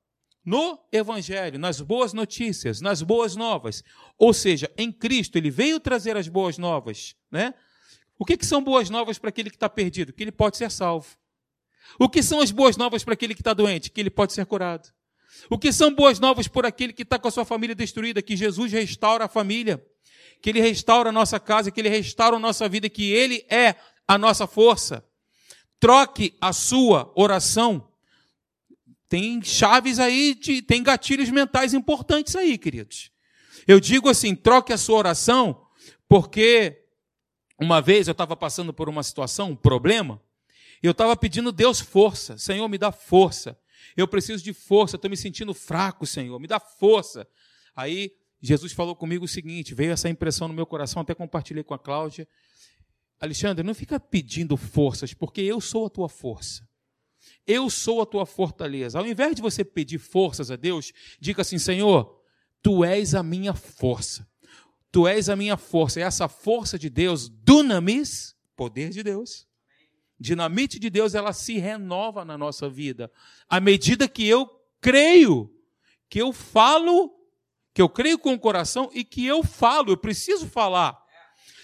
no 0.43 0.79
evangelho, 0.91 1.57
nas 1.57 1.81
boas 1.81 2.13
notícias, 2.13 2.79
nas 2.79 3.01
boas 3.01 3.35
novas. 3.35 3.83
Ou 4.17 4.33
seja, 4.33 4.71
em 4.77 4.91
Cristo, 4.91 5.37
ele 5.37 5.49
veio 5.49 5.79
trazer 5.79 6.15
as 6.15 6.27
boas 6.27 6.57
novas, 6.57 7.15
né? 7.31 7.53
O 8.17 8.23
que, 8.23 8.37
que 8.37 8.45
são 8.45 8.63
boas 8.63 8.89
novas 8.89 9.17
para 9.17 9.29
aquele 9.29 9.49
que 9.49 9.57
está 9.57 9.67
perdido? 9.67 10.13
Que 10.13 10.23
ele 10.23 10.31
pode 10.31 10.55
ser 10.55 10.71
salvo. 10.71 11.17
O 11.99 12.07
que 12.07 12.23
são 12.23 12.39
as 12.39 12.51
boas 12.51 12.77
novas 12.77 13.03
para 13.03 13.13
aquele 13.13 13.33
que 13.33 13.41
está 13.41 13.53
doente? 13.53 13.91
Que 13.91 13.99
ele 13.99 14.09
pode 14.09 14.33
ser 14.33 14.45
curado. 14.45 14.89
O 15.49 15.57
que 15.57 15.71
são 15.71 15.93
boas 15.93 16.19
novas 16.19 16.47
por 16.47 16.65
aquele 16.65 16.93
que 16.93 17.03
está 17.03 17.19
com 17.19 17.27
a 17.27 17.31
sua 17.31 17.43
família 17.43 17.75
destruída? 17.75 18.21
Que 18.21 18.37
Jesus 18.37 18.71
restaura 18.71 19.25
a 19.25 19.27
família, 19.27 19.85
que 20.41 20.49
ele 20.49 20.61
restaura 20.61 21.09
a 21.09 21.11
nossa 21.11 21.39
casa, 21.39 21.69
que 21.71 21.79
ele 21.79 21.89
restaura 21.89 22.37
a 22.37 22.39
nossa 22.39 22.69
vida, 22.69 22.89
que 22.89 23.11
ele 23.11 23.45
é 23.49 23.75
a 24.07 24.17
nossa 24.17 24.47
força. 24.47 25.03
Troque 25.79 26.35
a 26.39 26.53
sua 26.53 27.11
oração. 27.15 27.87
Tem 29.07 29.41
chaves 29.41 29.99
aí, 29.99 30.33
de, 30.33 30.61
tem 30.61 30.81
gatilhos 30.81 31.29
mentais 31.29 31.73
importantes 31.73 32.35
aí, 32.35 32.57
queridos. 32.57 33.11
Eu 33.67 33.79
digo 33.79 34.09
assim: 34.09 34.35
troque 34.35 34.73
a 34.73 34.77
sua 34.77 34.97
oração, 34.97 35.65
porque 36.07 36.83
uma 37.59 37.81
vez 37.81 38.07
eu 38.07 38.13
estava 38.13 38.35
passando 38.35 38.73
por 38.73 38.89
uma 38.89 39.03
situação, 39.03 39.51
um 39.51 39.55
problema, 39.55 40.21
e 40.81 40.87
eu 40.87 40.91
estava 40.91 41.15
pedindo 41.15 41.51
Deus 41.51 41.79
força. 41.79 42.37
Senhor, 42.37 42.67
me 42.67 42.77
dá 42.77 42.91
força. 42.91 43.57
Eu 43.95 44.07
preciso 44.07 44.43
de 44.43 44.53
força, 44.53 44.95
estou 44.95 45.09
me 45.09 45.17
sentindo 45.17 45.53
fraco, 45.53 46.05
Senhor, 46.05 46.39
me 46.39 46.47
dá 46.47 46.59
força. 46.59 47.27
Aí 47.75 48.11
Jesus 48.41 48.73
falou 48.73 48.95
comigo 48.95 49.25
o 49.25 49.27
seguinte: 49.27 49.73
veio 49.73 49.91
essa 49.91 50.09
impressão 50.09 50.47
no 50.47 50.53
meu 50.53 50.65
coração, 50.65 51.01
até 51.01 51.13
compartilhei 51.13 51.63
com 51.63 51.73
a 51.73 51.79
Cláudia. 51.79 52.27
Alexandre, 53.19 53.63
não 53.63 53.73
fica 53.73 53.99
pedindo 53.99 54.57
forças, 54.57 55.13
porque 55.13 55.41
eu 55.41 55.61
sou 55.61 55.85
a 55.85 55.89
tua 55.89 56.09
força. 56.09 56.67
Eu 57.47 57.69
sou 57.69 58.01
a 58.01 58.05
tua 58.05 58.25
fortaleza. 58.25 58.99
Ao 58.99 59.05
invés 59.05 59.35
de 59.35 59.41
você 59.41 59.63
pedir 59.63 59.99
forças 59.99 60.51
a 60.51 60.55
Deus, 60.55 60.91
diga 61.19 61.41
assim: 61.41 61.57
Senhor, 61.57 62.21
tu 62.61 62.83
és 62.83 63.15
a 63.15 63.23
minha 63.23 63.53
força. 63.53 64.27
Tu 64.91 65.07
és 65.07 65.29
a 65.29 65.35
minha 65.35 65.57
força. 65.57 65.99
E 65.99 66.03
essa 66.03 66.27
força 66.27 66.77
de 66.77 66.89
Deus, 66.89 67.29
dunamis, 67.29 68.35
poder 68.55 68.89
de 68.89 69.03
Deus, 69.03 69.47
dinamite 70.19 70.79
de 70.79 70.89
Deus, 70.89 71.13
ela 71.13 71.33
se 71.33 71.57
renova 71.57 72.23
na 72.23 72.37
nossa 72.37 72.69
vida. 72.69 73.11
À 73.47 73.59
medida 73.59 74.07
que 74.07 74.25
eu 74.25 74.49
creio, 74.79 75.51
que 76.09 76.19
eu 76.19 76.31
falo, 76.31 77.13
que 77.73 77.81
eu 77.81 77.89
creio 77.89 78.17
com 78.17 78.33
o 78.33 78.39
coração 78.39 78.89
e 78.93 79.03
que 79.03 79.25
eu 79.25 79.43
falo, 79.43 79.91
eu 79.91 79.97
preciso 79.97 80.47
falar. 80.47 81.04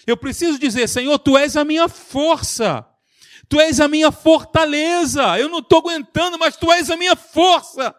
Eu 0.06 0.16
preciso 0.16 0.58
dizer, 0.58 0.88
Senhor, 0.88 1.18
tu 1.18 1.36
és 1.36 1.56
a 1.56 1.64
minha 1.64 1.88
força. 1.88 2.86
Tu 3.48 3.60
és 3.60 3.80
a 3.80 3.88
minha 3.88 4.10
fortaleza. 4.10 5.38
Eu 5.38 5.48
não 5.48 5.58
estou 5.58 5.78
aguentando, 5.78 6.38
mas 6.38 6.56
tu 6.56 6.72
és 6.72 6.90
a 6.90 6.96
minha 6.96 7.14
força. 7.14 7.94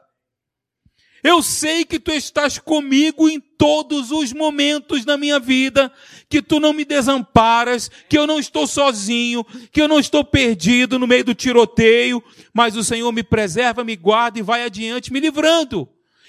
Eu 1.24 1.42
sei 1.42 1.86
que 1.86 1.98
tu 1.98 2.12
estás 2.12 2.60
comigo 2.60 3.30
em 3.30 3.40
todos 3.40 4.12
os 4.12 4.34
momentos 4.34 5.06
da 5.06 5.16
minha 5.16 5.40
vida, 5.40 5.90
que 6.28 6.42
tu 6.42 6.60
não 6.60 6.74
me 6.74 6.84
desamparas, 6.84 7.90
que 8.10 8.18
eu 8.18 8.28
não 8.28 8.40
estou 8.40 8.68
sozinho, 8.68 9.46
que 9.72 9.82
eu 9.82 9.88
não 9.88 10.00
estou 10.00 10.26
perdido 10.26 11.00
no 11.00 11.08
meio 11.08 11.24
do 11.24 11.34
tiroteio, 11.34 12.22
mas 12.54 12.76
o 12.76 12.84
Senhor 12.84 13.10
me 13.14 13.24
preserva, 13.24 13.86
me 13.86 13.96
guarda 13.96 14.38
e 14.38 14.42
vai 14.42 14.66
adiante 14.66 15.14
me 15.14 15.22
livrando. 15.22 15.88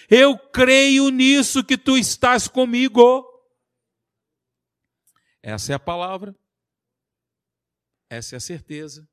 Eu 0.08 0.38
creio 0.38 1.08
nisso 1.08 1.64
que 1.64 1.76
tu 1.76 1.98
estás 1.98 2.46
comigo. 2.46 3.26
Essa 5.46 5.72
é 5.72 5.74
a 5.74 5.78
palavra. 5.78 6.34
Essa 8.08 8.34
é 8.34 8.38
a 8.38 8.40
certeza. 8.40 9.06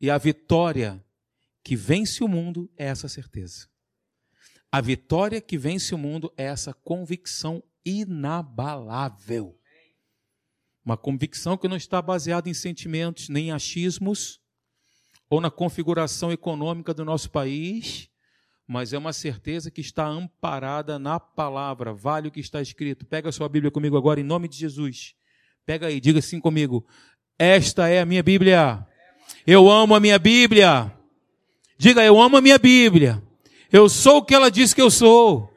E 0.00 0.10
a 0.10 0.18
vitória 0.18 1.00
que 1.62 1.76
vence 1.76 2.24
o 2.24 2.28
mundo 2.28 2.68
é 2.76 2.86
essa 2.86 3.08
certeza. 3.08 3.68
A 4.70 4.80
vitória 4.80 5.40
que 5.40 5.56
vence 5.56 5.94
o 5.94 5.98
mundo 5.98 6.34
é 6.36 6.46
essa 6.46 6.74
convicção 6.74 7.62
inabalável. 7.84 9.56
Uma 10.84 10.96
convicção 10.96 11.56
que 11.56 11.68
não 11.68 11.76
está 11.76 12.02
baseada 12.02 12.48
em 12.48 12.54
sentimentos 12.54 13.28
nem 13.28 13.50
em 13.50 13.52
achismos 13.52 14.40
ou 15.30 15.40
na 15.40 15.52
configuração 15.52 16.32
econômica 16.32 16.92
do 16.92 17.04
nosso 17.04 17.30
país, 17.30 18.10
mas 18.66 18.92
é 18.92 18.98
uma 18.98 19.12
certeza 19.12 19.70
que 19.70 19.80
está 19.80 20.06
amparada 20.06 20.98
na 20.98 21.20
palavra. 21.20 21.92
Vale 21.92 22.28
o 22.28 22.30
que 22.30 22.40
está 22.40 22.60
escrito. 22.60 23.06
Pega 23.06 23.28
a 23.28 23.32
sua 23.32 23.48
Bíblia 23.48 23.70
comigo 23.70 23.96
agora, 23.96 24.20
em 24.20 24.24
nome 24.24 24.48
de 24.48 24.56
Jesus. 24.56 25.14
Pega 25.64 25.86
aí, 25.86 26.00
diga 26.00 26.18
assim 26.18 26.40
comigo: 26.40 26.84
Esta 27.38 27.88
é 27.88 28.00
a 28.00 28.06
minha 28.06 28.22
Bíblia. 28.22 28.84
Eu 29.46 29.70
amo 29.70 29.94
a 29.94 30.00
minha 30.00 30.18
Bíblia. 30.18 30.92
Diga, 31.78 32.02
eu 32.02 32.20
amo 32.20 32.36
a 32.36 32.40
minha 32.40 32.58
Bíblia. 32.58 33.22
Eu 33.70 33.88
sou 33.88 34.18
o 34.18 34.24
que 34.24 34.34
ela 34.34 34.50
diz 34.50 34.74
que 34.74 34.82
eu 34.82 34.90
sou. 34.90 35.52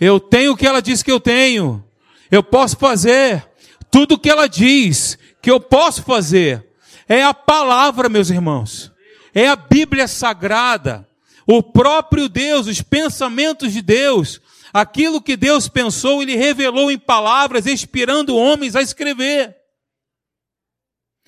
Eu 0.00 0.18
tenho 0.20 0.52
o 0.52 0.56
que 0.56 0.66
ela 0.66 0.80
diz 0.80 1.02
que 1.02 1.10
eu 1.10 1.20
tenho. 1.20 1.84
Eu 2.30 2.42
posso 2.42 2.76
fazer 2.76 3.46
tudo 3.90 4.14
o 4.14 4.18
que 4.18 4.30
ela 4.30 4.46
diz 4.46 5.18
que 5.42 5.50
eu 5.50 5.60
posso 5.60 6.02
fazer. 6.02 6.66
É 7.08 7.22
a 7.22 7.34
palavra, 7.34 8.08
meus 8.08 8.30
irmãos. 8.30 8.92
É 9.34 9.48
a 9.48 9.56
Bíblia 9.56 10.08
sagrada. 10.08 11.06
O 11.46 11.62
próprio 11.62 12.28
Deus, 12.28 12.66
os 12.66 12.82
pensamentos 12.82 13.72
de 13.72 13.80
Deus. 13.80 14.40
Aquilo 14.72 15.22
que 15.22 15.36
Deus 15.36 15.68
pensou, 15.68 16.22
Ele 16.22 16.36
revelou 16.36 16.90
em 16.90 16.98
palavras, 16.98 17.66
inspirando 17.66 18.36
homens 18.36 18.74
a 18.74 18.82
escrever. 18.82 19.56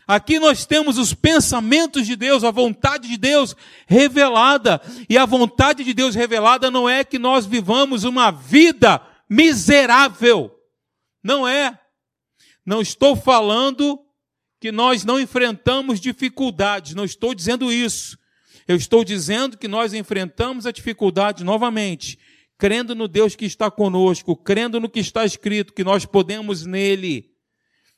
Aqui 0.06 0.38
nós 0.38 0.64
temos 0.64 0.96
os 0.96 1.12
pensamentos 1.12 2.06
de 2.06 2.16
Deus, 2.16 2.42
a 2.42 2.50
vontade 2.50 3.06
de 3.06 3.18
Deus 3.18 3.54
revelada. 3.86 4.80
E 5.08 5.18
a 5.18 5.26
vontade 5.26 5.84
de 5.84 5.92
Deus 5.92 6.14
revelada 6.14 6.70
não 6.70 6.88
é 6.88 7.04
que 7.04 7.18
nós 7.18 7.44
vivamos 7.46 8.04
uma 8.04 8.30
vida 8.30 9.00
miserável. 9.28 10.50
Não 11.22 11.46
é. 11.46 11.78
Não 12.64 12.80
estou 12.80 13.14
falando 13.14 14.00
que 14.58 14.72
nós 14.72 15.04
não 15.04 15.20
enfrentamos 15.20 16.00
dificuldades, 16.00 16.94
não 16.94 17.04
estou 17.04 17.34
dizendo 17.34 17.72
isso. 17.72 18.17
Eu 18.68 18.76
estou 18.76 19.02
dizendo 19.02 19.56
que 19.56 19.66
nós 19.66 19.94
enfrentamos 19.94 20.66
a 20.66 20.70
dificuldade 20.70 21.42
novamente, 21.42 22.18
crendo 22.56 22.94
no 22.94 23.08
Deus 23.08 23.34
que 23.34 23.46
está 23.46 23.70
conosco, 23.70 24.36
crendo 24.36 24.78
no 24.78 24.88
que 24.88 25.00
está 25.00 25.24
escrito, 25.24 25.72
que 25.72 25.82
nós 25.82 26.04
podemos 26.04 26.64
nele 26.64 27.36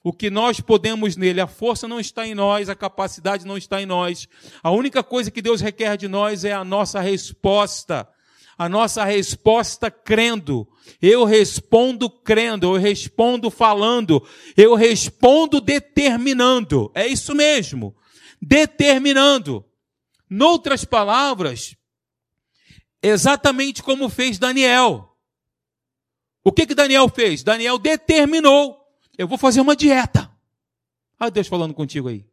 o 0.02 0.12
que 0.12 0.30
nós 0.30 0.60
podemos 0.60 1.16
nele. 1.16 1.40
A 1.40 1.46
força 1.46 1.86
não 1.86 2.00
está 2.00 2.26
em 2.26 2.34
nós, 2.34 2.68
a 2.68 2.74
capacidade 2.74 3.46
não 3.46 3.56
está 3.56 3.80
em 3.82 3.86
nós. 3.86 4.28
A 4.62 4.70
única 4.70 5.02
coisa 5.02 5.30
que 5.30 5.42
Deus 5.42 5.60
requer 5.60 5.96
de 5.96 6.08
nós 6.08 6.44
é 6.44 6.52
a 6.52 6.64
nossa 6.64 7.00
resposta. 7.00 8.08
A 8.56 8.68
nossa 8.68 9.04
resposta 9.04 9.90
crendo. 9.90 10.66
Eu 11.00 11.24
respondo 11.24 12.10
crendo, 12.10 12.74
eu 12.74 12.80
respondo 12.80 13.50
falando, 13.50 14.26
eu 14.56 14.74
respondo 14.74 15.60
determinando. 15.60 16.90
É 16.94 17.06
isso 17.06 17.34
mesmo. 17.34 17.94
Determinando. 18.40 19.64
Noutras 20.30 20.84
palavras, 20.84 21.76
exatamente 23.02 23.82
como 23.82 24.08
fez 24.08 24.38
Daniel. 24.38 25.18
O 26.44 26.52
que 26.52 26.66
que 26.66 26.74
Daniel 26.74 27.08
fez? 27.08 27.42
Daniel 27.42 27.76
determinou 27.76 28.80
eu 29.20 29.28
vou 29.28 29.36
fazer 29.36 29.60
uma 29.60 29.76
dieta. 29.76 30.34
Ah, 31.18 31.28
Deus 31.28 31.46
falando 31.46 31.74
contigo 31.74 32.08
aí. 32.08 32.24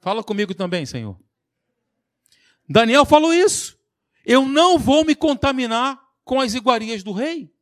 Fala 0.00 0.24
comigo 0.24 0.52
também, 0.52 0.84
Senhor. 0.84 1.16
Daniel 2.68 3.04
falou 3.04 3.32
isso. 3.32 3.78
Eu 4.26 4.48
não 4.48 4.80
vou 4.80 5.04
me 5.04 5.14
contaminar 5.14 5.96
com 6.24 6.40
as 6.40 6.54
iguarias 6.54 7.04
do 7.04 7.12
rei. 7.12 7.54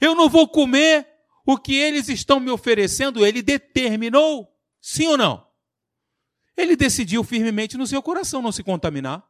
Eu 0.00 0.14
não 0.14 0.30
vou 0.30 0.48
comer 0.48 1.06
o 1.44 1.58
que 1.58 1.74
eles 1.74 2.08
estão 2.08 2.40
me 2.40 2.50
oferecendo. 2.50 3.26
Ele 3.26 3.42
determinou, 3.42 4.50
sim 4.80 5.06
ou 5.06 5.18
não? 5.18 5.46
Ele 6.56 6.76
decidiu 6.76 7.24
firmemente 7.24 7.76
no 7.76 7.86
seu 7.86 8.02
coração 8.02 8.40
não 8.40 8.52
se 8.52 8.62
contaminar. 8.62 9.24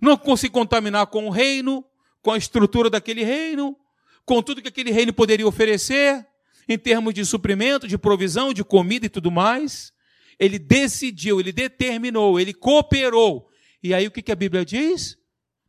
Não 0.00 0.18
se 0.36 0.48
contaminar 0.48 1.06
com 1.06 1.26
o 1.26 1.30
reino, 1.30 1.84
com 2.20 2.32
a 2.32 2.38
estrutura 2.38 2.90
daquele 2.90 3.24
reino, 3.24 3.76
com 4.24 4.42
tudo 4.42 4.60
que 4.60 4.68
aquele 4.68 4.90
reino 4.90 5.12
poderia 5.12 5.46
oferecer 5.46 6.26
em 6.68 6.76
termos 6.76 7.14
de 7.14 7.24
suprimento, 7.24 7.86
de 7.86 7.96
provisão, 7.96 8.52
de 8.52 8.64
comida 8.64 9.06
e 9.06 9.08
tudo 9.08 9.30
mais. 9.30 9.92
Ele 10.38 10.58
decidiu, 10.58 11.40
ele 11.40 11.52
determinou, 11.52 12.38
ele 12.38 12.52
cooperou. 12.52 13.48
E 13.82 13.94
aí 13.94 14.06
o 14.06 14.10
que 14.10 14.32
a 14.32 14.36
Bíblia 14.36 14.64
diz? 14.64 15.16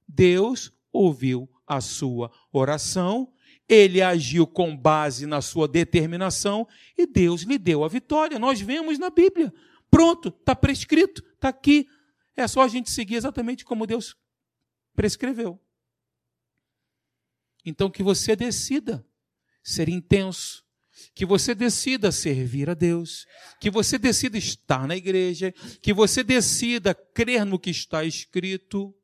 Deus 0.08 0.72
ouviu 0.92 1.48
a 1.66 1.80
sua 1.80 2.32
oração, 2.52 3.32
ele 3.70 4.02
agiu 4.02 4.48
com 4.48 4.76
base 4.76 5.26
na 5.26 5.42
sua 5.42 5.68
determinação 5.68 6.68
e 6.98 7.06
Deus 7.06 7.42
lhe 7.42 7.58
deu 7.58 7.84
a 7.84 7.88
vitória. 7.88 8.40
Nós 8.40 8.60
vemos 8.60 8.98
na 8.98 9.10
Bíblia 9.10 9.54
Pronto, 9.90 10.30
está 10.30 10.56
prescrito, 10.56 11.24
está 11.34 11.50
aqui. 11.50 11.88
É 12.36 12.48
só 12.48 12.62
a 12.62 12.68
gente 12.68 12.92
seguir 12.92 13.16
exatamente 13.16 13.66
como 13.66 13.88
Deus 13.88 14.16
prescreveu. 14.96 15.60
Então 17.66 17.90
que 17.90 18.02
você 18.02 18.36
decida 18.36 19.06
ser 19.62 19.90
intenso, 19.90 20.64
que 21.14 21.26
você 21.26 21.54
decida 21.54 22.12
servir 22.12 22.70
a 22.70 22.74
Deus, 22.74 23.26
que 23.60 23.70
você 23.70 23.98
decida 23.98 24.38
estar 24.38 24.88
na 24.88 24.96
igreja, 24.96 25.54
que 25.82 25.94
você 25.94 26.24
decida 26.24 26.96
crer 26.96 27.46
no 27.46 27.60
que 27.60 27.70
está 27.70 28.04
escrito, 28.06 28.96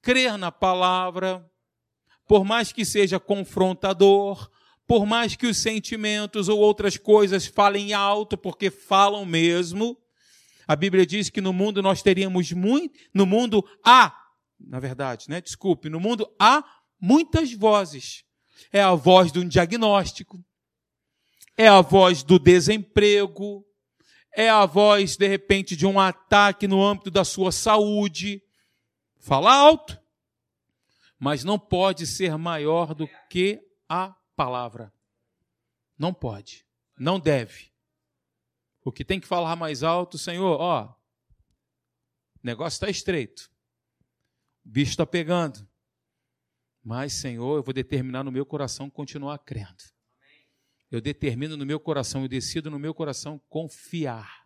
crer 0.00 0.38
na 0.38 0.50
palavra, 0.50 1.46
por 2.26 2.44
mais 2.44 2.72
que 2.72 2.84
seja 2.84 3.20
confrontador, 3.20 4.50
por 4.86 5.04
mais 5.04 5.36
que 5.36 5.46
os 5.46 5.58
sentimentos 5.58 6.48
ou 6.48 6.58
outras 6.58 6.96
coisas 6.96 7.46
falem 7.46 7.92
alto, 7.92 8.38
porque 8.38 8.70
falam 8.70 9.24
mesmo. 9.26 9.98
A 10.68 10.76
Bíblia 10.76 11.06
diz 11.06 11.30
que 11.30 11.40
no 11.40 11.50
mundo 11.50 11.80
nós 11.80 12.02
teríamos 12.02 12.52
muito, 12.52 12.98
no 13.14 13.24
mundo 13.24 13.66
há, 13.82 14.14
na 14.60 14.78
verdade, 14.78 15.24
né? 15.26 15.40
Desculpe, 15.40 15.88
no 15.88 15.98
mundo 15.98 16.30
há 16.38 16.62
muitas 17.00 17.54
vozes. 17.54 18.22
É 18.70 18.82
a 18.82 18.94
voz 18.94 19.32
de 19.32 19.38
um 19.38 19.48
diagnóstico, 19.48 20.44
é 21.56 21.66
a 21.66 21.80
voz 21.80 22.22
do 22.22 22.38
desemprego, 22.38 23.64
é 24.36 24.50
a 24.50 24.66
voz, 24.66 25.16
de 25.16 25.26
repente, 25.26 25.74
de 25.74 25.86
um 25.86 25.98
ataque 25.98 26.68
no 26.68 26.84
âmbito 26.84 27.10
da 27.10 27.24
sua 27.24 27.50
saúde. 27.50 28.42
Fala 29.16 29.54
alto, 29.54 29.98
mas 31.18 31.44
não 31.44 31.58
pode 31.58 32.06
ser 32.06 32.36
maior 32.36 32.94
do 32.94 33.08
que 33.30 33.58
a 33.88 34.14
palavra. 34.36 34.92
Não 35.98 36.12
pode, 36.12 36.66
não 36.98 37.18
deve. 37.18 37.72
O 38.88 38.92
que 38.92 39.04
tem 39.04 39.20
que 39.20 39.26
falar 39.26 39.54
mais 39.54 39.82
alto, 39.82 40.16
Senhor, 40.16 40.58
ó, 40.58 40.86
o 40.86 42.40
negócio 42.42 42.76
está 42.76 42.88
estreito, 42.88 43.50
o 44.64 44.70
bicho 44.70 44.92
está 44.92 45.04
pegando. 45.04 45.68
Mas, 46.82 47.12
Senhor, 47.12 47.58
eu 47.58 47.62
vou 47.62 47.74
determinar 47.74 48.24
no 48.24 48.32
meu 48.32 48.46
coração 48.46 48.88
continuar 48.88 49.40
crendo. 49.40 49.84
Eu 50.90 51.02
determino 51.02 51.54
no 51.54 51.66
meu 51.66 51.78
coração, 51.78 52.22
eu 52.22 52.28
decido 52.28 52.70
no 52.70 52.78
meu 52.78 52.94
coração 52.94 53.38
confiar. 53.50 54.42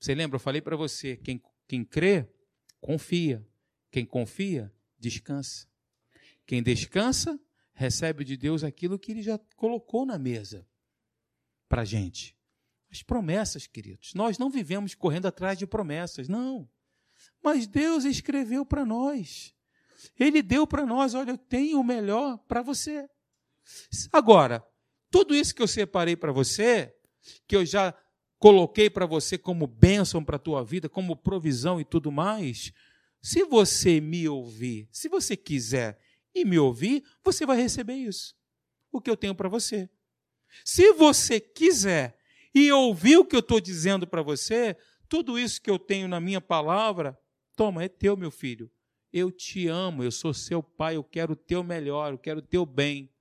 Você 0.00 0.12
lembra? 0.12 0.34
Eu 0.34 0.40
falei 0.40 0.60
para 0.60 0.74
você: 0.74 1.16
quem, 1.16 1.40
quem 1.68 1.84
crê, 1.84 2.28
confia. 2.80 3.46
Quem 3.92 4.04
confia, 4.04 4.74
descansa. 4.98 5.68
Quem 6.44 6.64
descansa, 6.64 7.38
recebe 7.72 8.24
de 8.24 8.36
Deus 8.36 8.64
aquilo 8.64 8.98
que 8.98 9.12
ele 9.12 9.22
já 9.22 9.38
colocou 9.54 10.04
na 10.04 10.18
mesa 10.18 10.66
para 11.68 11.84
gente. 11.84 12.35
As 12.96 13.02
promessas, 13.02 13.66
queridos. 13.66 14.14
Nós 14.14 14.38
não 14.38 14.48
vivemos 14.48 14.94
correndo 14.94 15.26
atrás 15.26 15.58
de 15.58 15.66
promessas, 15.66 16.28
não. 16.28 16.66
Mas 17.42 17.66
Deus 17.66 18.04
escreveu 18.04 18.64
para 18.64 18.86
nós. 18.86 19.54
Ele 20.18 20.40
deu 20.40 20.66
para 20.66 20.86
nós, 20.86 21.12
olha, 21.12 21.32
eu 21.32 21.38
tenho 21.38 21.78
o 21.78 21.84
melhor 21.84 22.38
para 22.48 22.62
você. 22.62 23.06
Agora, 24.10 24.66
tudo 25.10 25.34
isso 25.34 25.54
que 25.54 25.60
eu 25.60 25.68
separei 25.68 26.16
para 26.16 26.32
você, 26.32 26.94
que 27.46 27.54
eu 27.54 27.66
já 27.66 27.94
coloquei 28.38 28.88
para 28.88 29.04
você 29.04 29.36
como 29.36 29.66
bênção 29.66 30.24
para 30.24 30.36
a 30.36 30.38
tua 30.38 30.64
vida, 30.64 30.88
como 30.88 31.16
provisão 31.16 31.78
e 31.78 31.84
tudo 31.84 32.10
mais, 32.10 32.72
se 33.20 33.44
você 33.44 34.00
me 34.00 34.26
ouvir, 34.26 34.88
se 34.90 35.06
você 35.08 35.36
quiser 35.36 35.98
e 36.34 36.46
me 36.46 36.58
ouvir, 36.58 37.04
você 37.22 37.44
vai 37.44 37.58
receber 37.58 37.94
isso. 37.94 38.34
O 38.90 39.02
que 39.02 39.10
eu 39.10 39.16
tenho 39.16 39.34
para 39.34 39.50
você. 39.50 39.90
Se 40.64 40.94
você 40.94 41.38
quiser 41.38 42.15
e 42.58 42.72
ouvir 42.72 43.18
o 43.18 43.24
que 43.26 43.36
eu 43.36 43.40
estou 43.40 43.60
dizendo 43.60 44.06
para 44.06 44.22
você, 44.22 44.74
tudo 45.10 45.38
isso 45.38 45.60
que 45.60 45.68
eu 45.68 45.78
tenho 45.78 46.08
na 46.08 46.18
minha 46.18 46.40
palavra, 46.40 47.14
toma, 47.54 47.84
é 47.84 47.88
teu, 47.88 48.16
meu 48.16 48.30
filho. 48.30 48.70
Eu 49.12 49.30
te 49.30 49.68
amo, 49.68 50.02
eu 50.02 50.10
sou 50.10 50.32
seu 50.32 50.62
pai, 50.62 50.96
eu 50.96 51.04
quero 51.04 51.34
o 51.34 51.36
teu 51.36 51.62
melhor, 51.62 52.14
eu 52.14 52.18
quero 52.18 52.38
o 52.38 52.42
teu 52.42 52.64
bem. 52.64 53.12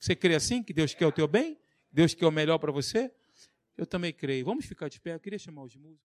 Você 0.00 0.16
crê 0.16 0.34
assim, 0.34 0.60
que 0.60 0.72
Deus 0.72 0.92
quer 0.92 1.06
o 1.06 1.12
teu 1.12 1.28
bem? 1.28 1.56
Deus 1.92 2.14
quer 2.14 2.26
o 2.26 2.32
melhor 2.32 2.58
para 2.58 2.72
você? 2.72 3.12
Eu 3.76 3.86
também 3.86 4.12
creio. 4.12 4.44
Vamos 4.44 4.66
ficar 4.66 4.88
de 4.88 5.00
pé, 5.00 5.14
eu 5.14 5.20
queria 5.20 5.38
chamar 5.38 5.62
os 5.62 5.76
músicos. 5.76 6.02